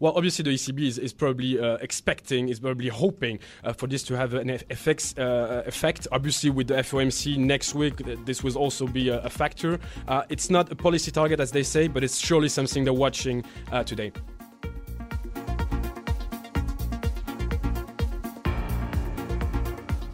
Well, 0.00 0.12
obviously, 0.14 0.42
the 0.44 0.50
ECB 0.50 0.86
is, 0.86 0.98
is 0.98 1.12
probably 1.12 1.58
uh, 1.58 1.76
expecting, 1.76 2.48
is 2.48 2.60
probably 2.60 2.88
hoping 2.88 3.38
uh, 3.64 3.72
for 3.72 3.86
this 3.86 4.02
to 4.04 4.16
have 4.16 4.34
an 4.34 4.50
effects, 4.50 5.16
uh, 5.18 5.62
effect. 5.66 6.06
Obviously, 6.12 6.50
with 6.50 6.68
the 6.68 6.74
FOMC 6.74 7.36
next 7.38 7.74
week, 7.74 7.96
this 8.24 8.42
will 8.42 8.56
also 8.56 8.86
be 8.86 9.08
a, 9.08 9.20
a 9.20 9.30
factor. 9.30 9.78
Uh, 10.06 10.22
it's 10.28 10.50
not 10.50 10.70
a 10.70 10.76
policy 10.76 11.10
target, 11.10 11.40
as 11.40 11.50
they 11.50 11.62
say, 11.62 11.88
but 11.88 12.04
it's 12.04 12.18
surely 12.18 12.48
something 12.48 12.84
they're 12.84 12.92
watching 12.92 13.44
uh, 13.72 13.82
today. 13.82 14.12